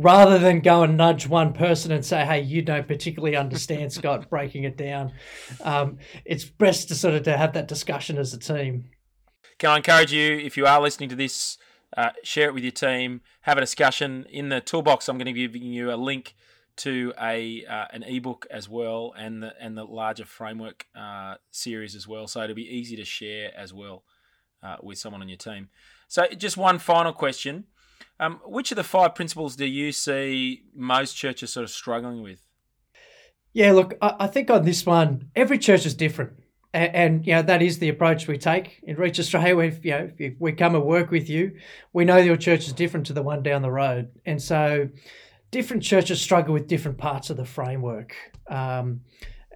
rather 0.00 0.38
than 0.38 0.60
go 0.60 0.82
and 0.82 0.96
nudge 0.96 1.28
one 1.28 1.52
person 1.52 1.92
and 1.92 2.04
say, 2.04 2.24
"Hey, 2.24 2.40
you 2.40 2.62
don't 2.62 2.88
particularly 2.88 3.36
understand 3.36 3.92
Scott 3.92 4.28
breaking 4.30 4.64
it 4.64 4.76
down." 4.76 5.12
Um, 5.62 5.98
it's 6.24 6.44
best 6.44 6.88
to 6.88 6.94
sort 6.94 7.14
of 7.14 7.22
to 7.24 7.36
have 7.36 7.52
that 7.52 7.68
discussion 7.68 8.18
as 8.18 8.32
a 8.32 8.38
team. 8.38 8.90
Can 9.58 9.70
I 9.70 9.76
encourage 9.76 10.12
you, 10.12 10.38
if 10.38 10.56
you 10.56 10.66
are 10.66 10.80
listening 10.80 11.10
to 11.10 11.16
this? 11.16 11.58
Uh, 11.96 12.10
share 12.22 12.46
it 12.46 12.54
with 12.54 12.62
your 12.62 12.70
team, 12.70 13.20
have 13.42 13.58
a 13.58 13.60
discussion. 13.60 14.24
In 14.30 14.48
the 14.48 14.60
toolbox, 14.60 15.08
I'm 15.08 15.18
going 15.18 15.26
to 15.26 15.34
be 15.34 15.48
giving 15.48 15.64
you 15.64 15.92
a 15.92 15.96
link 15.96 16.36
to 16.76 17.12
a 17.20 17.64
uh, 17.66 17.86
an 17.90 18.04
ebook 18.04 18.46
as 18.50 18.68
well, 18.68 19.12
and 19.18 19.42
the 19.42 19.52
and 19.60 19.76
the 19.76 19.84
larger 19.84 20.24
framework 20.24 20.86
uh, 20.96 21.34
series 21.50 21.94
as 21.94 22.08
well. 22.08 22.26
So 22.26 22.42
it'll 22.42 22.56
be 22.56 22.62
easy 22.62 22.96
to 22.96 23.04
share 23.04 23.50
as 23.56 23.74
well 23.74 24.04
uh, 24.62 24.76
with 24.82 24.98
someone 24.98 25.20
on 25.20 25.28
your 25.28 25.36
team. 25.36 25.68
So 26.08 26.26
just 26.28 26.56
one 26.56 26.78
final 26.78 27.12
question: 27.12 27.64
um, 28.20 28.40
Which 28.44 28.70
of 28.70 28.76
the 28.76 28.84
five 28.84 29.14
principles 29.14 29.56
do 29.56 29.66
you 29.66 29.92
see 29.92 30.62
most 30.74 31.14
churches 31.14 31.52
sort 31.52 31.64
of 31.64 31.70
struggling 31.70 32.22
with? 32.22 32.40
Yeah, 33.52 33.72
look, 33.72 33.94
I, 34.00 34.14
I 34.20 34.26
think 34.28 34.50
on 34.50 34.64
this 34.64 34.86
one, 34.86 35.30
every 35.34 35.58
church 35.58 35.84
is 35.86 35.94
different 35.94 36.34
and, 36.72 36.94
and 36.94 37.26
you 37.26 37.34
know 37.34 37.42
that 37.42 37.62
is 37.62 37.78
the 37.78 37.88
approach 37.88 38.26
we 38.26 38.38
take 38.38 38.80
in 38.82 38.96
Reach 38.96 39.18
Australia. 39.18 39.56
We've, 39.56 39.84
you 39.84 39.90
know, 39.92 40.10
if 40.18 40.34
we 40.38 40.52
come 40.52 40.74
and 40.74 40.84
work 40.84 41.10
with 41.10 41.28
you, 41.28 41.56
we 41.92 42.04
know 42.04 42.16
your 42.16 42.36
church 42.36 42.66
is 42.66 42.72
different 42.72 43.06
to 43.06 43.12
the 43.12 43.22
one 43.22 43.42
down 43.42 43.62
the 43.62 43.70
road, 43.70 44.10
and 44.24 44.40
so 44.40 44.88
different 45.50 45.82
churches 45.82 46.20
struggle 46.20 46.54
with 46.54 46.68
different 46.68 46.98
parts 46.98 47.30
of 47.30 47.36
the 47.36 47.44
framework. 47.44 48.14
Um, 48.48 49.00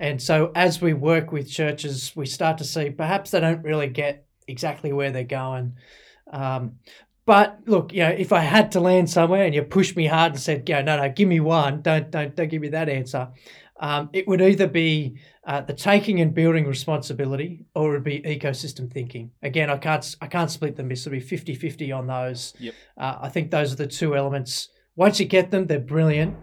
and 0.01 0.21
so 0.21 0.51
as 0.57 0.81
we 0.81 0.93
work 0.93 1.31
with 1.31 1.49
churches, 1.49 2.13
we 2.17 2.27
start 2.27 2.59
to 2.59 2.65
see 2.65 2.91
perhaps 2.91 3.31
they 3.31 3.41
don't 3.41 3.63
really 3.63 3.87
get 3.87 4.27
exactly 4.49 4.93
where 4.93 5.13
they're 5.13 5.23
going. 5.23 5.75
Um, 6.33 6.79
but 7.27 7.61
look, 7.67 7.93
you 7.93 8.01
know, 8.01 8.11
if 8.11 8.33
I 8.33 8.41
had 8.41 8.73
to 8.73 8.81
land 8.81 9.09
somewhere 9.11 9.45
and 9.45 9.55
you 9.55 9.63
pushed 9.63 9.97
me 9.97 10.07
hard 10.07 10.33
and 10.33 10.41
said, 10.41 10.69
"Yeah, 10.69 10.83
no, 10.83 10.97
no, 10.97 11.09
give 11.09 11.29
me 11.29 11.41
one. 11.41 11.83
Don't, 11.83 12.11
don't, 12.11 12.35
don't 12.35 12.49
give 12.49 12.61
me 12.63 12.69
that 12.69 12.89
answer," 12.89 13.29
um, 13.81 14.11
it 14.13 14.29
would 14.29 14.41
either 14.41 14.67
be 14.67 15.19
uh, 15.47 15.61
the 15.61 15.73
taking 15.73 16.21
and 16.21 16.35
building 16.35 16.67
responsibility 16.67 17.67
or 17.75 17.91
it 17.91 17.99
would 17.99 18.05
be 18.05 18.21
ecosystem 18.21 18.93
thinking. 18.93 19.31
Again, 19.43 19.71
I 19.71 19.77
can't 19.79 20.17
I 20.21 20.27
can't 20.27 20.51
split 20.51 20.77
them. 20.77 20.91
It's 20.91 21.05
to 21.05 21.11
be 21.11 21.21
50-50 21.21 21.97
on 21.97 22.07
those. 22.07 22.55
Yep. 22.59 22.75
Uh, 22.97 23.19
I 23.23 23.29
think 23.29 23.51
those 23.51 23.73
are 23.73 23.77
the 23.77 23.87
two 23.87 24.17
elements. 24.17 24.69
Once 24.97 25.19
you 25.19 25.27
get 25.27 25.51
them, 25.51 25.67
they're 25.67 25.81
brilliant. 25.81 26.37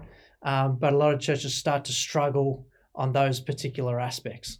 Um, 0.43 0.77
but 0.77 0.93
a 0.93 0.97
lot 0.97 1.13
of 1.13 1.19
churches 1.19 1.53
start 1.53 1.85
to 1.85 1.91
struggle 1.91 2.65
on 2.95 3.13
those 3.13 3.39
particular 3.39 3.99
aspects. 3.99 4.59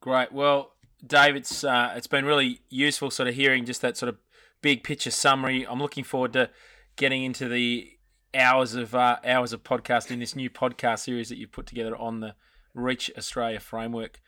Great. 0.00 0.32
Well, 0.32 0.72
Dave, 1.06 1.36
it's 1.36 1.64
uh, 1.64 1.94
it's 1.96 2.06
been 2.06 2.24
really 2.24 2.60
useful 2.68 3.10
sort 3.10 3.28
of 3.28 3.34
hearing 3.34 3.64
just 3.64 3.80
that 3.82 3.96
sort 3.96 4.10
of 4.10 4.16
big 4.62 4.84
picture 4.84 5.10
summary. 5.10 5.66
I'm 5.66 5.80
looking 5.80 6.04
forward 6.04 6.32
to 6.34 6.50
getting 6.96 7.24
into 7.24 7.48
the 7.48 7.90
hours 8.34 8.74
of 8.74 8.94
uh, 8.94 9.16
hours 9.24 9.52
of 9.52 9.62
podcast 9.62 10.10
in 10.10 10.20
this 10.20 10.36
new 10.36 10.50
podcast 10.50 11.00
series 11.00 11.28
that 11.28 11.38
you've 11.38 11.52
put 11.52 11.66
together 11.66 11.96
on 11.96 12.20
the 12.20 12.34
Reach 12.74 13.10
Australia 13.16 13.60
framework. 13.60 14.20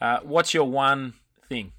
Uh, 0.00 0.20
what's 0.22 0.54
your 0.54 0.64
one 0.64 1.14
thing? 1.48 1.72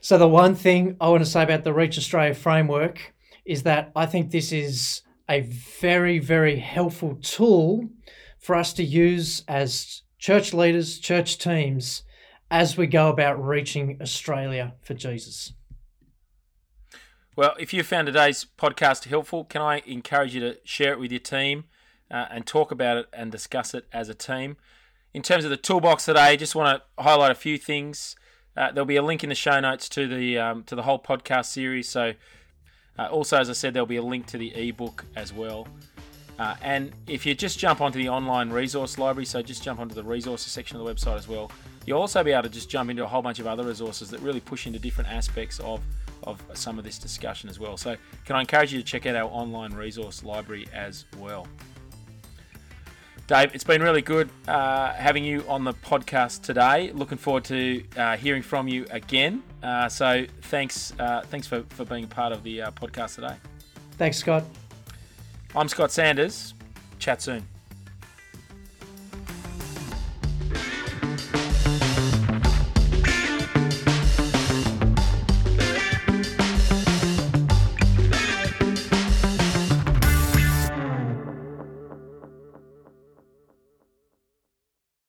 So 0.00 0.16
the 0.16 0.28
one 0.28 0.54
thing 0.54 0.96
I 1.00 1.08
want 1.08 1.24
to 1.24 1.30
say 1.30 1.42
about 1.42 1.64
the 1.64 1.74
Reach 1.74 1.98
Australia 1.98 2.34
framework 2.34 3.14
is 3.44 3.64
that 3.64 3.90
I 3.96 4.06
think 4.06 4.30
this 4.30 4.52
is 4.52 5.02
a 5.28 5.40
very 5.40 6.18
very 6.18 6.58
helpful 6.58 7.18
tool 7.20 7.88
for 8.38 8.54
us 8.54 8.72
to 8.74 8.84
use 8.84 9.42
as 9.48 10.02
church 10.18 10.54
leaders, 10.54 10.98
church 10.98 11.38
teams 11.38 12.02
as 12.50 12.76
we 12.76 12.86
go 12.86 13.08
about 13.08 13.44
reaching 13.44 13.98
Australia 14.00 14.74
for 14.82 14.94
Jesus. 14.94 15.52
Well, 17.38 17.54
if 17.56 17.72
you 17.72 17.84
found 17.84 18.06
today's 18.06 18.44
podcast 18.58 19.04
helpful, 19.04 19.44
can 19.44 19.62
I 19.62 19.80
encourage 19.86 20.34
you 20.34 20.40
to 20.40 20.56
share 20.64 20.92
it 20.92 20.98
with 20.98 21.12
your 21.12 21.20
team 21.20 21.66
uh, 22.10 22.26
and 22.32 22.44
talk 22.44 22.72
about 22.72 22.96
it 22.96 23.06
and 23.12 23.30
discuss 23.30 23.74
it 23.74 23.86
as 23.92 24.08
a 24.08 24.14
team? 24.14 24.56
In 25.14 25.22
terms 25.22 25.44
of 25.44 25.50
the 25.50 25.56
toolbox 25.56 26.06
today, 26.06 26.20
I 26.20 26.34
just 26.34 26.56
want 26.56 26.82
to 26.82 27.00
highlight 27.00 27.30
a 27.30 27.36
few 27.36 27.56
things. 27.56 28.16
Uh, 28.56 28.72
there'll 28.72 28.86
be 28.86 28.96
a 28.96 29.02
link 29.02 29.22
in 29.22 29.28
the 29.28 29.36
show 29.36 29.60
notes 29.60 29.88
to 29.90 30.08
the 30.08 30.36
um, 30.36 30.64
to 30.64 30.74
the 30.74 30.82
whole 30.82 30.98
podcast 30.98 31.44
series. 31.44 31.88
So, 31.88 32.14
uh, 32.98 33.06
also 33.06 33.38
as 33.38 33.48
I 33.48 33.52
said, 33.52 33.72
there'll 33.72 33.86
be 33.86 33.98
a 33.98 34.02
link 34.02 34.26
to 34.26 34.36
the 34.36 34.52
ebook 34.56 35.04
as 35.14 35.32
well. 35.32 35.68
Uh, 36.40 36.56
and 36.60 36.90
if 37.06 37.24
you 37.24 37.36
just 37.36 37.56
jump 37.56 37.80
onto 37.80 38.00
the 38.00 38.08
online 38.08 38.50
resource 38.50 38.98
library, 38.98 39.26
so 39.26 39.42
just 39.42 39.62
jump 39.62 39.78
onto 39.78 39.94
the 39.94 40.02
resources 40.02 40.50
section 40.50 40.76
of 40.76 40.84
the 40.84 40.92
website 40.92 41.16
as 41.16 41.28
well, 41.28 41.52
you'll 41.86 42.00
also 42.00 42.24
be 42.24 42.32
able 42.32 42.42
to 42.42 42.48
just 42.48 42.68
jump 42.68 42.90
into 42.90 43.04
a 43.04 43.06
whole 43.06 43.22
bunch 43.22 43.38
of 43.38 43.46
other 43.46 43.62
resources 43.62 44.10
that 44.10 44.18
really 44.22 44.40
push 44.40 44.66
into 44.66 44.80
different 44.80 45.08
aspects 45.08 45.60
of 45.60 45.80
of 46.24 46.42
some 46.54 46.78
of 46.78 46.84
this 46.84 46.98
discussion 46.98 47.48
as 47.48 47.58
well. 47.58 47.76
So, 47.76 47.96
can 48.24 48.36
I 48.36 48.40
encourage 48.40 48.72
you 48.72 48.78
to 48.78 48.84
check 48.84 49.06
out 49.06 49.16
our 49.16 49.30
online 49.30 49.72
resource 49.72 50.22
library 50.24 50.66
as 50.72 51.04
well? 51.18 51.46
Dave, 53.26 53.54
it's 53.54 53.64
been 53.64 53.82
really 53.82 54.00
good 54.00 54.30
uh, 54.46 54.92
having 54.94 55.22
you 55.22 55.44
on 55.48 55.62
the 55.62 55.74
podcast 55.74 56.42
today. 56.42 56.90
Looking 56.92 57.18
forward 57.18 57.44
to 57.44 57.84
uh, 57.96 58.16
hearing 58.16 58.42
from 58.42 58.68
you 58.68 58.86
again. 58.90 59.42
Uh, 59.62 59.88
so, 59.88 60.24
thanks, 60.42 60.94
uh, 60.98 61.22
thanks 61.26 61.46
for, 61.46 61.62
for 61.70 61.84
being 61.84 62.04
a 62.04 62.08
part 62.08 62.32
of 62.32 62.42
the 62.42 62.62
uh, 62.62 62.70
podcast 62.70 63.16
today. 63.16 63.34
Thanks, 63.98 64.16
Scott. 64.16 64.44
I'm 65.54 65.68
Scott 65.68 65.90
Sanders. 65.90 66.54
Chat 66.98 67.20
soon. 67.20 67.46